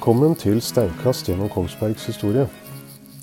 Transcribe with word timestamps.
Velkommen 0.00 0.32
til 0.32 0.62
Steinkast 0.64 1.26
gjennom 1.28 1.50
Kongsbergs 1.52 2.06
historie. 2.08 2.46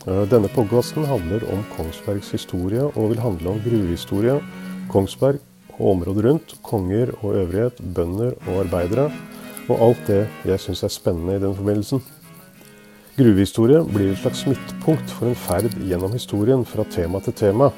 Eh, 0.05 0.19
Denne 0.29 0.45
podkasten 0.53 1.07
handler 1.09 1.41
om 1.49 1.63
Kongsbergs 1.71 2.29
historie 2.35 2.83
og 2.85 3.15
vil 3.15 3.23
handle 3.23 3.49
om 3.55 3.63
gruvehistorie, 3.63 4.35
Kongsberg 4.93 5.39
og 5.79 5.87
området 5.95 6.27
rundt, 6.27 6.53
konger 6.61 7.15
og 7.23 7.33
øvrighet, 7.41 7.81
bønder 7.81 8.37
og 8.45 8.61
arbeidere, 8.67 9.07
og 9.65 9.83
alt 9.87 10.05
det 10.05 10.21
jeg 10.45 10.61
syns 10.67 10.85
er 10.85 10.93
spennende 10.93 11.39
i 11.39 11.43
den 11.47 11.57
forbindelsen. 11.57 12.05
Gruvehistorie 13.17 13.81
blir 13.81 14.13
et 14.13 14.21
slags 14.21 14.45
midtpunkt 14.45 15.17
for 15.17 15.33
en 15.33 15.43
ferd 15.49 15.73
gjennom 15.81 16.13
historien 16.13 16.61
fra 16.61 16.85
tema 16.93 17.25
til 17.25 17.39
tema, 17.41 17.73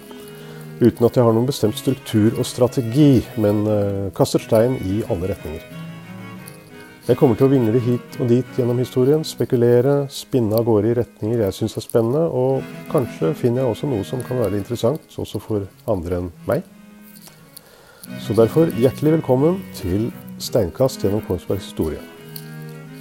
uten 0.84 1.08
at 1.08 1.16
jeg 1.16 1.24
har 1.24 1.40
noen 1.40 1.48
bestemt 1.48 1.80
struktur 1.80 2.36
og 2.36 2.44
strategi, 2.44 3.14
men 3.40 3.64
eh, 3.64 4.08
kaster 4.12 4.44
stein 4.44 4.76
i 4.84 5.06
alle 5.08 5.32
retninger. 5.38 5.79
Jeg 7.10 7.18
kommer 7.18 7.34
til 7.34 7.48
å 7.48 7.50
vingle 7.50 7.80
hit 7.82 8.20
og 8.22 8.28
dit 8.30 8.50
gjennom 8.54 8.78
historien, 8.78 9.24
spekulere, 9.26 10.04
spinne 10.14 10.54
av 10.54 10.68
gårde 10.68 10.92
i 10.92 10.98
retninger 11.00 11.40
jeg 11.42 11.56
syns 11.58 11.74
er 11.80 11.82
spennende, 11.82 12.22
og 12.30 12.62
kanskje 12.92 13.32
finner 13.34 13.64
jeg 13.64 13.72
også 13.72 13.90
noe 13.90 14.06
som 14.06 14.22
kan 14.28 14.38
være 14.38 14.60
interessant 14.60 15.18
også 15.18 15.42
for 15.42 15.66
andre 15.90 16.20
enn 16.20 16.30
meg. 16.46 16.62
Så 18.22 18.38
derfor 18.38 18.70
hjertelig 18.78 19.16
velkommen 19.18 19.58
til 19.74 20.12
Steinkast 20.38 21.02
gjennom 21.02 21.26
Kongsbergs 21.26 21.72
historie. 21.72 21.98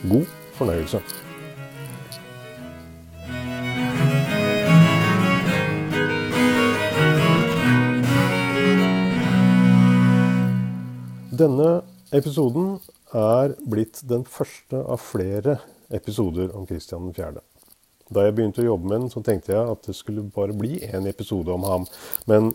God 0.08 0.24
fornøyelse. 0.56 1.04
Denne 11.44 11.74
episoden 12.16 12.78
er 13.16 13.54
blitt 13.64 14.02
den 14.08 14.24
første 14.28 14.80
av 14.84 15.00
flere 15.00 15.58
episoder 15.94 16.52
om 16.56 16.66
Kristian 16.68 17.12
4. 17.16 17.40
Da 18.08 18.24
jeg 18.24 18.34
begynte 18.36 18.62
å 18.62 18.70
jobbe 18.70 18.88
med 18.88 19.02
den, 19.02 19.10
så 19.12 19.22
tenkte 19.24 19.52
jeg 19.52 19.72
at 19.72 19.88
det 19.88 19.96
skulle 19.96 20.24
bare 20.32 20.56
bli 20.56 20.80
én 20.88 21.08
episode 21.08 21.52
om 21.52 21.64
ham. 21.68 21.86
Men 22.28 22.52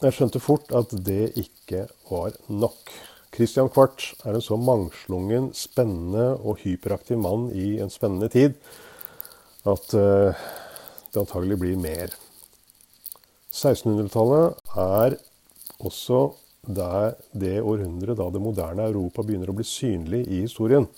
jeg 0.00 0.16
skjønte 0.16 0.42
fort 0.42 0.70
at 0.76 0.92
det 1.06 1.32
ikke 1.38 1.86
var 2.10 2.36
nok. 2.48 2.92
Christian 3.34 3.70
Kvart 3.70 4.08
er 4.26 4.34
en 4.34 4.42
så 4.42 4.56
mangslungen, 4.58 5.50
spennende 5.54 6.32
og 6.38 6.62
hyperaktiv 6.64 7.20
mann 7.22 7.50
i 7.54 7.78
en 7.82 7.92
spennende 7.92 8.30
tid 8.32 8.56
at 9.68 9.94
uh, 9.94 10.34
det 11.12 11.20
antagelig 11.20 11.58
blir 11.60 11.78
mer. 11.78 12.14
1600-tallet 13.50 14.74
er 14.78 15.18
også 15.82 16.30
det, 16.66 17.14
det 17.32 17.60
århundret 17.62 18.18
da 18.18 18.28
det 18.30 18.42
moderne 18.42 18.88
Europa 18.90 19.24
begynner 19.24 19.50
å 19.50 19.56
bli 19.56 19.66
synlig 19.66 20.26
i 20.28 20.42
historien. 20.44 20.88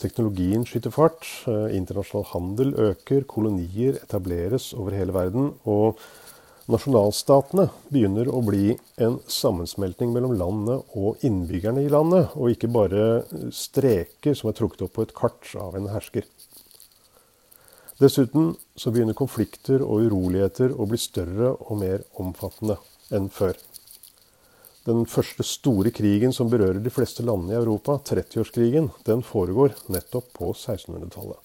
Teknologien 0.00 0.64
skyter 0.64 0.92
fart, 0.94 1.26
internasjonal 1.46 2.26
handel 2.32 2.72
øker, 2.88 3.26
kolonier 3.28 3.98
etableres 4.00 4.70
over 4.72 4.96
hele 4.96 5.12
verden, 5.12 5.52
og 5.68 6.00
nasjonalstatene 6.70 7.66
begynner 7.92 8.30
å 8.32 8.40
bli 8.46 8.72
en 9.02 9.18
sammensmeltning 9.28 10.14
mellom 10.14 10.36
landet 10.40 10.96
og 10.96 11.20
innbyggerne 11.26 11.84
i 11.84 11.92
landet, 11.92 12.32
og 12.32 12.54
ikke 12.54 12.72
bare 12.72 13.06
streker 13.52 14.38
som 14.38 14.50
er 14.50 14.56
trukket 14.56 14.86
opp 14.86 14.96
på 14.96 15.04
et 15.04 15.16
kart 15.16 15.52
av 15.60 15.76
en 15.76 15.90
hersker. 15.92 16.24
Dessuten 18.00 18.54
så 18.80 18.88
begynner 18.94 19.18
konflikter 19.18 19.82
og 19.84 20.06
uroligheter 20.08 20.72
å 20.72 20.88
bli 20.88 20.96
større 21.00 21.52
og 21.58 21.82
mer 21.82 22.06
omfattende 22.22 22.78
enn 23.12 23.28
før. 23.28 23.58
Den 24.90 25.06
første 25.06 25.44
store 25.46 25.92
krigen 25.94 26.34
som 26.34 26.50
berører 26.50 26.80
de 26.82 26.90
fleste 26.90 27.22
landene 27.22 27.54
i 27.54 27.60
Europa, 27.60 28.00
30-årskrigen, 28.10 28.90
den 29.06 29.22
foregår 29.22 29.76
nettopp 29.92 30.32
på 30.34 30.50
1600-tallet. 30.50 31.38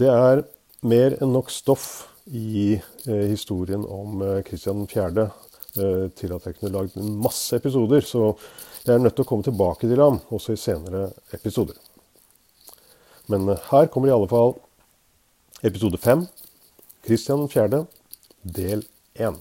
Det 0.00 0.10
er 0.10 0.42
mer 0.82 1.14
enn 1.22 1.36
nok 1.36 1.52
stoff 1.54 1.86
i 2.26 2.74
eh, 2.74 3.26
historien 3.30 3.84
om 3.86 4.22
eh, 4.26 4.40
Kristian 4.46 4.88
4. 4.90 5.28
Eh, 5.72 6.10
til 6.12 6.32
at 6.36 6.44
jeg 6.44 6.58
kunne 6.58 6.74
lagd 6.74 6.98
masse 7.00 7.56
episoder, 7.56 8.04
så 8.04 8.34
jeg 8.84 8.92
er 8.92 9.00
nødt 9.00 9.14
til 9.16 9.24
å 9.24 9.28
komme 9.30 9.46
tilbake 9.46 9.88
til 9.88 10.02
ham 10.02 10.18
også 10.28 10.52
i 10.52 10.60
senere 10.60 11.06
episoder. 11.32 11.78
Men 13.32 13.48
eh, 13.48 13.62
her 13.70 13.88
kommer 13.88 14.10
i 14.10 14.12
alle 14.12 14.28
fall 14.28 14.52
episode 15.64 15.96
5, 16.02 16.26
Kristian 17.06 17.46
4., 17.48 17.86
del 18.42 18.84
1. 19.16 19.40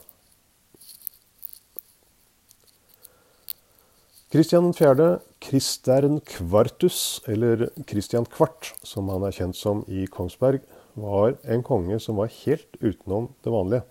Kristian 4.31 4.69
4., 4.72 5.19
Kristern 5.44 6.22
Kvartus, 6.24 7.22
eller 7.28 7.66
Kristian 7.84 8.24
Kvart, 8.24 8.69
som 8.80 9.09
han 9.12 9.25
er 9.28 9.34
kjent 9.36 9.58
som 9.59 9.81
i 9.92 10.06
Kongsberg, 10.08 10.62
var 10.96 11.34
en 11.44 11.64
konge 11.68 11.97
som 12.00 12.16
var 12.16 12.31
helt 12.46 12.78
utenom 12.80 13.28
det 13.44 13.52
vanlige. 13.52 13.84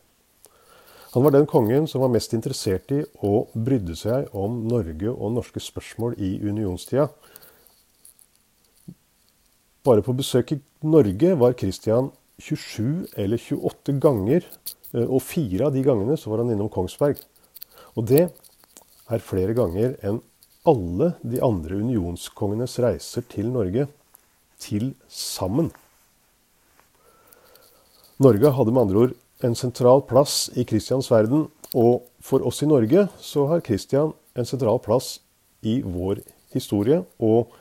Han 1.13 1.27
var 1.27 1.35
den 1.35 1.45
kongen 1.45 1.85
som 1.85 2.01
var 2.01 2.13
mest 2.15 2.33
interessert 2.33 2.89
i 2.89 3.03
og 3.21 3.53
brydde 3.53 3.99
seg 4.01 4.33
om 4.33 4.63
Norge 4.71 5.13
og 5.13 5.35
norske 5.37 5.61
spørsmål 5.61 6.17
i 6.17 6.33
unionstida. 6.41 7.11
Bare 9.85 10.07
på 10.07 10.17
besøk 10.17 10.55
i 10.57 10.61
Norge 10.89 11.35
var 11.37 11.53
Kristian 11.53 12.09
27 12.41 13.11
eller 13.21 13.37
28 13.37 13.99
ganger, 14.01 14.49
og 15.05 15.21
fire 15.21 15.69
av 15.69 15.77
de 15.77 15.85
gangene 15.85 16.17
så 16.17 16.33
var 16.33 16.47
han 16.47 16.57
innom 16.57 16.73
Kongsberg. 16.73 17.21
Og 17.93 18.09
det 18.09 18.31
er 19.11 19.29
flere 19.29 19.53
ganger 19.53 19.99
enn 20.01 20.23
alle 20.71 21.13
de 21.27 21.41
andre 21.45 21.81
unionskongenes 21.83 22.79
reiser 22.83 23.27
til 23.31 23.51
Norge 23.53 23.87
til 24.61 24.93
sammen. 25.09 25.71
Norge 28.21 28.53
hadde 28.53 28.73
med 28.75 28.83
andre 28.83 29.03
ord 29.05 29.17
en 29.47 29.57
sentral 29.57 30.03
plass 30.09 30.51
i 30.61 30.67
Kristians 30.69 31.09
verden, 31.11 31.47
og 31.73 32.05
for 32.21 32.45
oss 32.47 32.61
i 32.63 32.69
Norge 32.69 33.07
så 33.23 33.47
har 33.49 33.65
Kristian 33.65 34.13
en 34.37 34.49
sentral 34.49 34.81
plass 34.85 35.19
i 35.65 35.81
vår 35.81 36.21
historie 36.53 37.01
og 37.23 37.53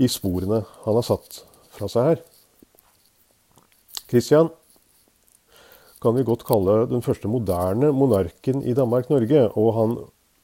i 0.00 0.08
sporene 0.10 0.62
han 0.84 0.98
har 0.98 1.06
satt 1.06 1.42
fra 1.72 1.88
seg 1.88 2.10
her. 2.10 2.22
Kristian 4.10 4.50
kan 6.00 6.16
vi 6.16 6.24
godt 6.26 6.46
kalle 6.48 6.86
den 6.90 7.04
første 7.04 7.28
moderne 7.28 7.92
monarken 7.92 8.64
i 8.64 8.74
Danmark-Norge, 8.76 9.50
og 9.52 9.68
han 9.76 9.96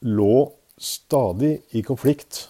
lå 0.05 0.33
stadig 0.77 1.61
i 1.75 1.83
konflikt 1.83 2.47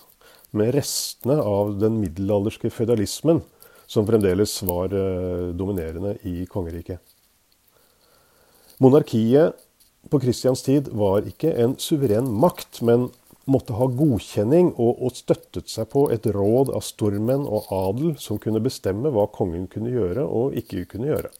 med 0.51 0.73
restene 0.75 1.39
av 1.41 1.75
den 1.79 1.99
middelalderske 2.01 2.71
føydalismen 2.73 3.41
som 3.87 4.07
fremdeles 4.07 4.55
var 4.67 4.91
eh, 4.95 5.53
dominerende 5.55 6.17
i 6.27 6.45
kongeriket. 6.51 6.99
Monarkiet 8.83 9.55
på 10.11 10.19
Kristians 10.23 10.61
tid 10.63 10.91
var 10.95 11.25
ikke 11.27 11.53
en 11.63 11.75
suveren 11.81 12.29
makt, 12.39 12.81
men 12.85 13.07
måtte 13.47 13.75
ha 13.79 13.87
godkjenning 13.87 14.73
og, 14.75 15.07
støttet 15.15 15.71
seg 15.71 15.87
på 15.93 16.07
et 16.11 16.27
råd 16.35 16.71
av 16.75 16.83
stormenn 16.83 17.47
og 17.47 17.69
adel 17.73 18.15
som 18.19 18.39
kunne 18.43 18.61
bestemme 18.63 19.11
hva 19.13 19.27
kongen 19.31 19.69
kunne 19.71 19.93
gjøre 19.93 20.25
og 20.27 20.57
ikke 20.59 20.83
kunne 20.91 21.09
gjøre. 21.13 21.31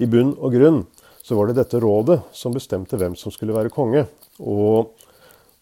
I 0.00 0.08
bunn 0.08 0.34
og 0.36 0.52
grunn 0.52 0.82
så 1.24 1.36
var 1.36 1.48
det 1.48 1.58
dette 1.60 1.80
rådet 1.80 2.20
som 2.36 2.52
bestemte 2.52 2.98
hvem 3.00 3.16
som 3.16 3.32
skulle 3.32 3.56
være 3.56 3.72
konge. 3.72 4.04
Og 4.40 4.92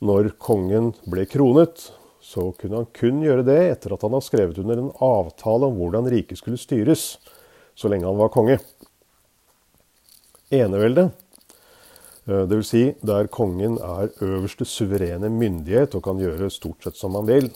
når 0.05 0.33
kongen 0.39 0.93
ble 1.11 1.25
kronet, 1.31 1.89
så 2.23 2.51
kunne 2.59 2.83
han 2.83 2.91
kun 2.95 3.23
gjøre 3.25 3.45
det 3.47 3.59
etter 3.71 3.95
at 3.95 4.03
han 4.05 4.15
hadde 4.15 4.27
skrevet 4.27 4.59
under 4.63 4.83
en 4.83 4.93
avtale 5.03 5.71
om 5.71 5.79
hvordan 5.79 6.11
riket 6.13 6.41
skulle 6.41 6.61
styres, 6.61 7.17
så 7.79 7.91
lenge 7.91 8.07
han 8.07 8.19
var 8.19 8.31
konge. 8.35 8.59
Eneveldet, 10.55 11.11
dvs. 12.29 12.69
Si 12.69 12.83
der 13.07 13.29
kongen 13.33 13.79
er 13.81 14.11
øverste 14.25 14.67
suverene 14.69 15.31
myndighet 15.33 15.95
og 15.97 16.05
kan 16.05 16.21
gjøre 16.21 16.51
stort 16.53 16.85
sett 16.85 16.99
som 17.01 17.17
han 17.17 17.29
vil, 17.29 17.49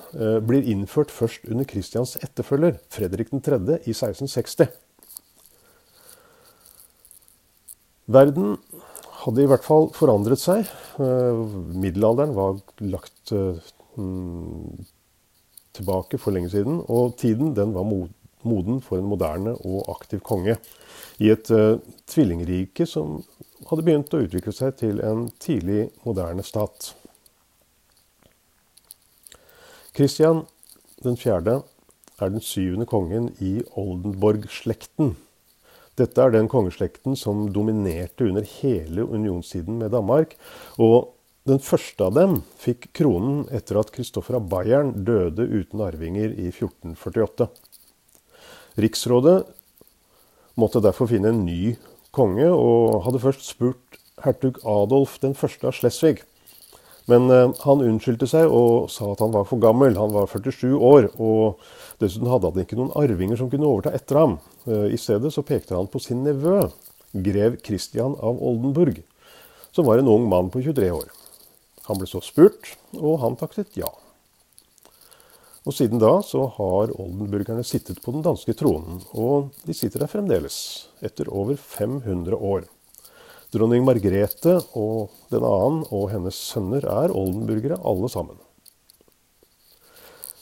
blir 0.46 0.68
innført 0.72 1.12
først 1.12 1.44
under 1.50 1.68
Kristians 1.68 2.16
etterfølger, 2.22 2.78
Fredrik 2.92 3.32
3., 3.32 3.60
i 3.84 3.92
1660. 3.92 4.72
Verden 8.12 8.56
hadde 9.22 9.44
i 9.44 9.48
hvert 9.50 9.64
fall 9.66 9.88
forandret 9.94 10.40
seg. 10.42 10.66
Middelalderen 10.98 12.34
var 12.36 12.58
lagt 12.82 13.32
tilbake 15.72 16.18
for 16.20 16.34
lenge 16.34 16.50
siden, 16.52 16.80
og 16.88 17.16
tiden 17.20 17.54
den 17.56 17.74
var 17.76 17.86
moden 17.86 18.80
for 18.82 18.98
en 18.98 19.08
moderne 19.08 19.54
og 19.62 19.86
aktiv 19.94 20.20
konge 20.26 20.56
i 21.22 21.30
et 21.32 21.46
tvillingrike 22.10 22.86
som 22.88 23.20
hadde 23.68 23.84
begynt 23.86 24.14
å 24.16 24.22
utvikle 24.24 24.52
seg 24.56 24.74
til 24.80 24.98
en 25.06 25.28
tidlig 25.42 25.86
moderne 26.06 26.42
stat. 26.44 26.94
Kristian 29.92 30.46
4. 31.04 31.60
er 32.22 32.30
den 32.32 32.40
syvende 32.40 32.86
kongen 32.88 33.28
i 33.44 33.60
Oldenborg-slekten. 33.76 35.16
Dette 36.00 36.24
er 36.24 36.32
den 36.32 36.48
kongeslekten 36.48 37.16
som 37.20 37.50
dominerte 37.52 38.28
under 38.30 38.46
hele 38.60 39.04
unionstiden 39.04 39.80
med 39.82 39.92
Danmark. 39.92 40.36
Og 40.78 41.12
Den 41.42 41.58
første 41.58 42.06
av 42.06 42.14
dem 42.14 42.36
fikk 42.62 42.92
kronen 42.94 43.48
etter 43.50 43.80
at 43.80 43.88
Kristoffer 43.90 44.36
av 44.38 44.44
Bayern 44.46 44.92
døde 45.02 45.42
uten 45.42 45.80
arvinger 45.82 46.30
i 46.38 46.52
1448. 46.52 47.48
Riksrådet 48.78 49.40
måtte 50.54 50.84
derfor 50.84 51.10
finne 51.10 51.32
en 51.32 51.42
ny 51.42 51.74
konge, 52.14 52.46
og 52.46 53.02
hadde 53.08 53.24
først 53.24 53.42
spurt 53.48 53.98
hertug 54.22 54.60
Adolf 54.62 55.18
den 55.18 55.34
første 55.34 55.66
av 55.66 55.74
Slesvig. 55.74 56.20
Men 57.10 57.26
eh, 57.34 57.50
han 57.64 57.82
unnskyldte 57.82 58.28
seg 58.30 58.46
og 58.46 58.90
sa 58.92 59.10
at 59.12 59.22
han 59.24 59.34
var 59.34 59.48
for 59.48 59.58
gammel. 59.62 59.96
Han 59.98 60.14
var 60.14 60.30
47 60.30 60.76
år, 60.78 61.10
og 61.18 61.58
dessuten 62.02 62.30
hadde 62.30 62.50
han 62.50 62.64
ikke 62.64 62.78
noen 62.78 62.92
arvinger 62.98 63.38
som 63.40 63.50
kunne 63.52 63.68
overta 63.68 63.94
etter 63.96 64.20
ham. 64.20 64.36
Eh, 64.66 64.92
I 64.92 65.00
stedet 65.00 65.32
så 65.34 65.44
pekte 65.46 65.78
han 65.78 65.90
på 65.90 66.02
sin 66.02 66.24
nevø, 66.26 66.66
grev 67.12 67.58
Christian 67.64 68.16
av 68.18 68.40
Oldenburg, 68.42 69.02
som 69.72 69.88
var 69.88 70.02
en 70.02 70.10
ung 70.10 70.28
mann 70.28 70.50
på 70.52 70.62
23 70.64 70.92
år. 70.92 71.10
Han 71.88 71.98
ble 71.98 72.08
så 72.10 72.22
spurt, 72.24 72.74
og 72.98 73.20
han 73.24 73.38
takket 73.40 73.78
ja. 73.80 73.90
Og 75.62 75.74
Siden 75.76 76.00
da 76.02 76.16
så 76.26 76.48
har 76.56 76.90
oldenburgerne 76.98 77.62
sittet 77.62 78.00
på 78.02 78.14
den 78.14 78.24
danske 78.26 78.54
tronen, 78.58 78.98
og 79.14 79.52
de 79.62 79.74
sitter 79.76 80.02
der 80.02 80.10
fremdeles, 80.10 80.56
etter 81.02 81.30
over 81.30 81.54
500 81.54 82.34
år. 82.34 82.66
Dronning 83.52 83.84
Margrethe 83.86 84.56
og 84.78 85.12
den 85.30 85.44
annen 85.44 85.84
og 85.92 86.08
hennes 86.10 86.38
sønner 86.40 86.86
er 86.88 87.14
oldenburgere 87.14 87.78
alle 87.84 88.08
sammen. 88.10 88.38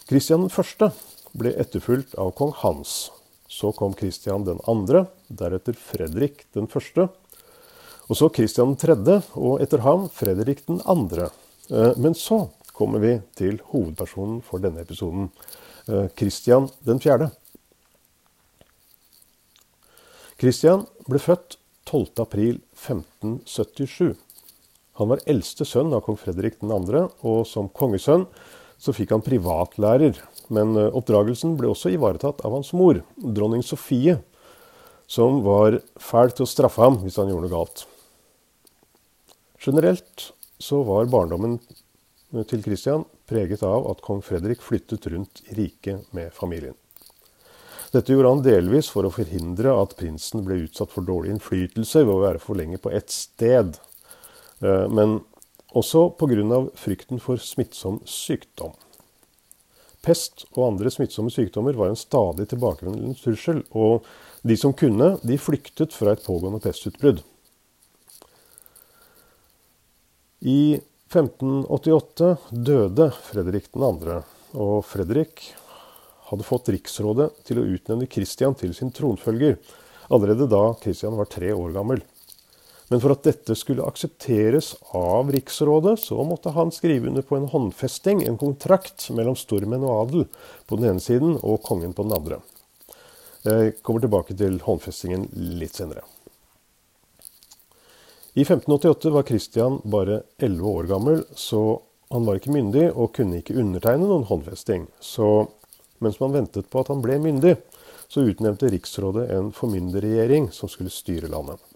Kristian 0.09 0.49
1. 0.49 0.89
ble 1.33 1.53
etterfulgt 1.61 2.15
av 2.19 2.33
kong 2.39 2.53
Hans. 2.63 3.11
Så 3.51 3.73
kom 3.75 3.95
Kristian 3.99 4.47
2., 4.47 5.05
deretter 5.29 5.75
Fredrik 5.75 6.47
1., 6.55 7.09
og 8.11 8.19
så 8.19 8.29
Kristian 8.35 8.77
3., 8.79 8.97
og 9.39 9.63
etter 9.63 9.83
ham 9.87 10.09
Fredrik 10.11 10.65
2. 10.67 10.79
Eh, 11.71 11.93
men 11.99 12.15
så 12.15 12.49
kommer 12.75 12.99
vi 13.03 13.21
til 13.39 13.61
hovedpersonen 13.73 14.41
for 14.47 14.59
denne 14.63 14.81
episoden, 14.83 15.31
Kristian 16.17 16.69
4. 16.87 17.31
Kristian 20.41 20.87
ble 21.09 21.19
født 21.21 21.57
12.4.1577. 21.91 24.15
Han 25.01 25.09
var 25.11 25.25
eldste 25.29 25.65
sønn 25.69 25.93
av 25.97 26.01
kong 26.07 26.19
Fredrik 26.21 26.55
2., 26.63 26.67
og 27.27 27.39
som 27.49 27.69
kongesønn 27.69 28.27
så 28.81 28.95
fikk 28.97 29.13
han 29.15 29.25
privatlærer. 29.25 30.19
Men 30.51 30.75
eh, 30.79 30.91
oppdragelsen 30.97 31.57
ble 31.61 31.71
også 31.71 31.93
ivaretatt 31.95 32.43
av 32.47 32.57
hans 32.57 32.73
mor, 32.77 33.03
dronning 33.17 33.63
Sofie, 33.67 34.19
som 35.11 35.43
var 35.45 35.81
fæl 36.01 36.33
til 36.35 36.47
å 36.47 36.51
straffe 36.51 36.83
ham 36.83 37.01
hvis 37.05 37.19
han 37.21 37.31
gjorde 37.31 37.49
noe 37.49 37.55
galt. 37.55 37.85
Generelt 39.61 40.31
så 40.61 40.81
var 40.87 41.11
barndommen 41.11 41.59
til 42.49 42.63
Kristian 42.63 43.05
preget 43.29 43.63
av 43.67 43.89
at 43.91 44.03
kong 44.05 44.23
Fredrik 44.25 44.63
flyttet 44.63 45.09
rundt 45.11 45.43
i 45.51 45.57
riket 45.59 46.13
med 46.17 46.33
familien. 46.35 46.77
Dette 47.91 48.15
gjorde 48.15 48.31
han 48.31 48.45
delvis 48.45 48.89
for 48.93 49.07
å 49.07 49.11
forhindre 49.11 49.73
at 49.75 49.97
prinsen 49.99 50.45
ble 50.47 50.61
utsatt 50.69 50.93
for 50.95 51.07
dårlig 51.07 51.35
innflytelse 51.35 52.05
ved 52.05 52.13
å 52.15 52.23
være 52.23 52.43
for 52.43 52.59
lenge 52.59 52.79
på 52.79 52.93
ett 52.95 53.11
sted, 53.11 53.81
eh, 54.63 54.87
men 54.87 55.19
også 55.77 56.11
pga. 56.19 56.67
frykten 56.75 57.21
for 57.21 57.37
smittsom 57.37 58.01
sykdom. 58.05 58.73
Pest 60.01 60.47
og 60.57 60.65
andre 60.73 60.91
smittsomme 60.91 61.31
sykdommer 61.31 61.77
var 61.77 61.91
en 61.91 61.99
stadig 61.99 62.49
tilbakevendende 62.49 63.19
trussel, 63.21 63.63
og 63.71 64.07
de 64.43 64.57
som 64.57 64.73
kunne, 64.73 65.19
de 65.23 65.37
flyktet 65.37 65.93
fra 65.93 66.15
et 66.15 66.25
pågående 66.25 66.61
pestutbrudd. 66.65 67.21
I 70.41 70.81
1588 71.13 72.31
døde 72.51 73.11
Fredrik 73.13 73.69
2., 73.75 74.23
og 74.57 74.79
Fredrik 74.89 75.51
hadde 76.31 76.47
fått 76.47 76.71
riksrådet 76.73 77.29
til 77.45 77.61
å 77.61 77.67
utnevne 77.75 78.09
Kristian 78.09 78.57
til 78.57 78.73
sin 78.75 78.93
tronfølger, 78.95 79.59
allerede 80.09 80.49
da 80.51 80.71
Kristian 80.81 81.19
var 81.19 81.29
tre 81.29 81.53
år 81.53 81.75
gammel. 81.77 82.01
Men 82.91 82.99
for 82.99 83.15
at 83.15 83.23
dette 83.23 83.55
skulle 83.55 83.87
aksepteres 83.87 84.73
av 84.99 85.31
riksrådet, 85.31 85.95
så 86.03 86.25
måtte 86.27 86.51
han 86.57 86.73
skrive 86.75 87.07
under 87.07 87.23
på 87.23 87.37
en 87.39 87.47
håndfesting, 87.53 88.25
en 88.27 88.39
kontrakt 88.39 89.07
mellom 89.15 89.37
stormenn 89.39 89.87
og 89.87 89.99
adel 90.01 90.25
på 90.67 90.79
den 90.81 90.91
ene 90.91 91.05
siden 91.05 91.37
og 91.39 91.63
kongen 91.67 91.95
på 91.95 92.09
den 92.09 92.17
andre. 92.19 92.41
Jeg 93.47 93.77
kommer 93.87 94.03
tilbake 94.03 94.35
til 94.37 94.59
håndfestingen 94.67 95.29
litt 95.61 95.79
senere. 95.79 96.03
I 98.35 98.43
1588 98.43 99.15
var 99.15 99.27
Kristian 99.27 99.81
bare 99.87 100.23
11 100.43 100.75
år 100.75 100.91
gammel, 100.91 101.25
så 101.35 101.81
han 102.11 102.27
var 102.27 102.43
ikke 102.43 102.55
myndig 102.59 102.89
og 102.91 103.15
kunne 103.15 103.39
ikke 103.39 103.59
undertegne 103.63 104.11
noen 104.11 104.27
håndfesting. 104.27 104.91
Så 104.99 105.47
mens 106.03 106.19
man 106.19 106.35
ventet 106.35 106.67
på 106.71 106.83
at 106.83 106.91
han 106.91 107.07
ble 107.07 107.23
myndig, 107.23 107.55
så 108.11 108.27
utnevnte 108.27 108.71
riksrådet 108.75 109.31
en 109.31 109.55
formynderregjering 109.55 110.51
som 110.55 110.71
skulle 110.71 110.91
styre 110.91 111.31
landet. 111.31 111.70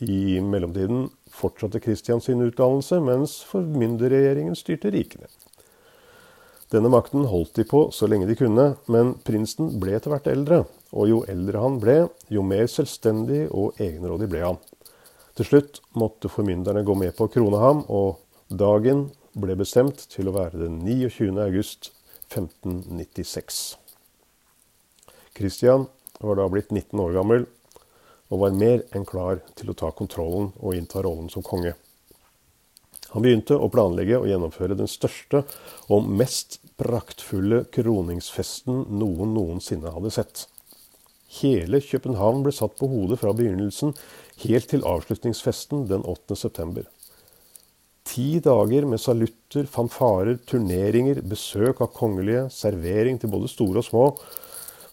I 0.00 0.40
mellomtiden 0.40 1.10
fortsatte 1.28 1.80
Kristian 1.80 2.20
sin 2.24 2.40
utdannelse, 2.40 3.00
mens 3.04 3.40
formynderregjeringen 3.44 4.56
styrte 4.56 4.92
rikene. 4.94 5.28
Denne 6.70 6.88
makten 6.88 7.26
holdt 7.28 7.56
de 7.58 7.66
på 7.66 7.88
så 7.92 8.06
lenge 8.08 8.28
de 8.30 8.36
kunne, 8.38 8.64
men 8.88 9.12
prinsen 9.26 9.74
ble 9.82 9.96
etter 9.98 10.14
hvert 10.14 10.30
eldre, 10.30 10.62
og 10.94 11.10
jo 11.10 11.20
eldre 11.28 11.60
han 11.60 11.78
ble, 11.82 11.96
jo 12.32 12.44
mer 12.46 12.70
selvstendig 12.70 13.48
og 13.50 13.80
egenrådig 13.82 14.30
ble 14.30 14.44
han. 14.46 14.60
Til 15.36 15.48
slutt 15.48 15.82
måtte 15.98 16.30
formynderne 16.32 16.84
gå 16.86 16.94
med 16.96 17.12
på 17.18 17.26
å 17.26 17.32
krone 17.32 17.60
ham, 17.60 17.84
og 17.90 18.22
dagen 18.48 19.08
ble 19.36 19.58
bestemt 19.58 20.06
til 20.14 20.30
å 20.30 20.36
være 20.38 20.62
den 20.62 20.80
29. 20.86 21.34
august 21.42 21.92
1596. 22.30 23.60
Kristian 25.36 25.88
var 26.20 26.38
da 26.38 26.48
blitt 26.52 26.72
19 26.72 27.02
år 27.02 27.18
gammel 27.18 27.50
og 28.30 28.44
var 28.44 28.56
mer 28.56 28.84
enn 28.94 29.06
klar 29.06 29.42
til 29.58 29.70
å 29.70 29.76
ta 29.76 29.90
kontrollen 29.96 30.52
og 30.58 30.76
innta 30.78 31.02
rollen 31.04 31.28
som 31.32 31.44
konge. 31.46 31.74
Han 33.10 33.24
begynte 33.26 33.58
å 33.58 33.70
planlegge 33.72 34.20
og 34.20 34.28
gjennomføre 34.30 34.76
den 34.78 34.90
største 34.90 35.42
og 35.90 36.06
mest 36.06 36.60
praktfulle 36.78 37.64
kroningsfesten 37.74 38.86
noen 39.00 39.34
noensinne 39.34 39.90
hadde 39.96 40.14
sett. 40.14 40.46
Hele 41.40 41.82
København 41.82 42.44
ble 42.46 42.54
satt 42.54 42.78
på 42.78 42.88
hodet 42.90 43.20
fra 43.20 43.34
begynnelsen 43.36 43.92
helt 44.44 44.70
til 44.70 44.86
avslutningsfesten 44.86 45.84
den 45.90 46.06
8. 46.06 46.38
september. 46.38 46.86
Ti 48.10 48.40
dager 48.42 48.86
med 48.88 48.98
salutter, 48.98 49.66
fanfarer, 49.70 50.38
turneringer, 50.48 51.20
besøk 51.22 51.82
av 51.84 51.92
kongelige, 51.94 52.48
servering 52.50 53.20
til 53.20 53.30
både 53.30 53.50
store 53.52 53.82
og 53.82 53.86
små. 53.86 54.06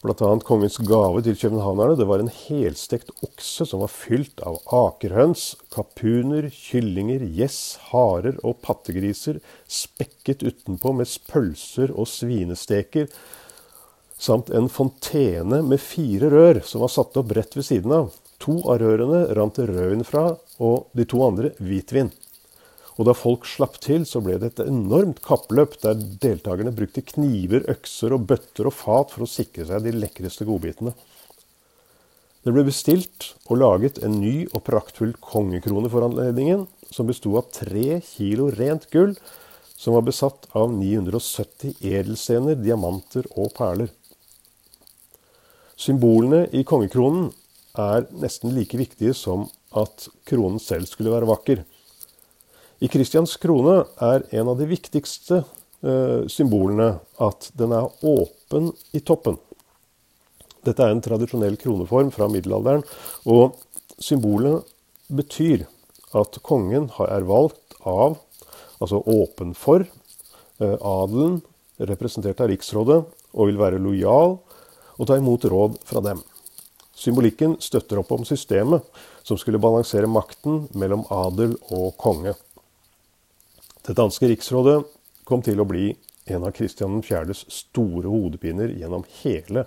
Bl.a. 0.04 0.30
kongens 0.46 0.78
gave 0.86 1.24
til 1.26 1.38
københavnerne. 1.40 1.96
Det 1.98 2.06
var 2.10 2.22
en 2.22 2.30
helstekt 2.34 3.10
okse 3.26 3.66
som 3.66 3.82
var 3.82 3.90
fylt 3.90 4.44
av 4.46 4.60
akerhøns, 4.70 5.56
kapuner, 5.74 6.52
kyllinger, 6.54 7.26
gjess, 7.40 7.80
harer 7.90 8.38
og 8.46 8.62
pattegriser, 8.66 9.42
spekket 9.66 10.46
utenpå 10.46 10.94
med 11.00 11.10
pølser 11.32 11.96
og 11.96 12.10
svinesteker 12.12 13.10
samt 14.18 14.50
en 14.50 14.70
fontene 14.70 15.62
med 15.66 15.82
fire 15.82 16.30
rør 16.34 16.62
som 16.66 16.82
var 16.84 16.94
satt 16.94 17.18
opp 17.20 17.34
rett 17.38 17.58
ved 17.58 17.68
siden 17.68 17.94
av. 17.94 18.14
To 18.42 18.60
av 18.70 18.82
rørene 18.82 19.26
rant 19.38 19.58
det 19.58 19.68
rødvin 19.70 20.06
fra, 20.06 20.30
og 20.62 20.90
de 20.98 21.06
to 21.10 21.22
andre 21.26 21.54
hvitvin. 21.62 22.12
Og 22.98 23.06
da 23.06 23.14
folk 23.14 23.46
slapp 23.46 23.78
til, 23.84 24.08
så 24.10 24.24
ble 24.26 24.40
det 24.42 24.56
et 24.56 24.64
enormt 24.66 25.22
kappløp 25.26 25.78
der 25.84 26.00
deltakerne 26.22 26.74
brukte 26.74 27.04
kniver, 27.06 27.66
økser 27.70 28.16
og 28.16 28.26
bøtter 28.30 28.70
og 28.70 28.74
fat 28.74 29.14
for 29.14 29.26
å 29.26 29.30
sikre 29.30 29.68
seg 29.70 29.86
de 29.86 29.94
lekreste 29.94 30.48
godbitene. 30.50 30.96
Det 32.42 32.54
ble 32.56 32.64
bestilt 32.66 33.34
og 33.52 33.60
laget 33.62 34.00
en 34.06 34.18
ny 34.22 34.48
og 34.48 34.64
praktfull 34.66 35.14
kongekrone 35.22 35.92
for 35.94 36.06
anledningen, 36.08 36.66
som 36.90 37.10
besto 37.10 37.36
av 37.38 37.52
tre 37.54 38.00
kilo 38.08 38.50
rent 38.56 38.88
gull, 38.94 39.14
som 39.78 39.94
var 39.94 40.08
besatt 40.08 40.48
av 40.58 40.72
970 40.74 41.78
edelstener, 41.86 42.58
diamanter 42.58 43.28
og 43.38 43.52
perler. 43.58 43.92
Symbolene 45.78 46.48
i 46.58 46.64
kongekronen 46.66 47.30
er 47.78 48.08
nesten 48.24 48.56
like 48.56 48.80
viktige 48.80 49.14
som 49.14 49.46
at 49.78 50.08
kronen 50.26 50.58
selv 50.64 50.90
skulle 50.90 51.14
være 51.14 51.30
vakker. 51.30 51.62
I 52.78 52.88
Kristians 52.94 53.32
krone 53.42 53.80
er 54.06 54.26
en 54.38 54.52
av 54.52 54.60
de 54.60 54.68
viktigste 54.70 55.40
eh, 55.42 56.28
symbolene 56.30 57.00
at 57.26 57.50
den 57.58 57.74
er 57.74 57.90
åpen 58.06 58.70
i 58.94 59.02
toppen. 59.02 59.40
Dette 60.62 60.86
er 60.86 60.94
en 60.94 61.02
tradisjonell 61.02 61.58
kroneform 61.58 62.12
fra 62.14 62.28
middelalderen, 62.30 62.84
og 63.26 63.58
symbolet 63.98 64.68
betyr 65.10 65.66
at 66.18 66.38
kongen 66.46 66.92
er 67.02 67.26
valgt 67.26 67.80
av, 67.82 68.20
altså 68.78 69.02
åpen 69.10 69.58
for, 69.58 69.88
eh, 70.62 70.78
adelen, 70.78 71.42
representert 71.82 72.46
av 72.46 72.54
riksrådet, 72.54 73.04
og 73.34 73.50
vil 73.50 73.58
være 73.58 73.82
lojal 73.82 74.38
og 74.98 75.08
ta 75.10 75.18
imot 75.18 75.50
råd 75.50 75.82
fra 75.82 76.02
dem. 76.06 76.22
Symbolikken 76.98 77.58
støtter 77.62 78.02
opp 78.02 78.14
om 78.14 78.26
systemet 78.26 78.86
som 79.26 79.38
skulle 79.38 79.62
balansere 79.62 80.10
makten 80.10 80.68
mellom 80.78 81.06
adel 81.14 81.58
og 81.74 81.96
konge. 81.98 82.38
Det 83.88 83.94
danske 83.96 84.28
riksrådet 84.28 84.82
kom 85.24 85.40
til 85.46 85.62
å 85.64 85.66
bli 85.68 85.94
en 86.28 86.44
av 86.44 86.52
Kristian 86.52 87.00
4.s 87.00 87.46
store 87.56 88.10
hodepiner 88.12 88.74
gjennom 88.76 89.06
hele 89.22 89.64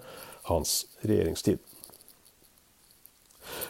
hans 0.50 0.82
regjeringstid. 1.00 1.56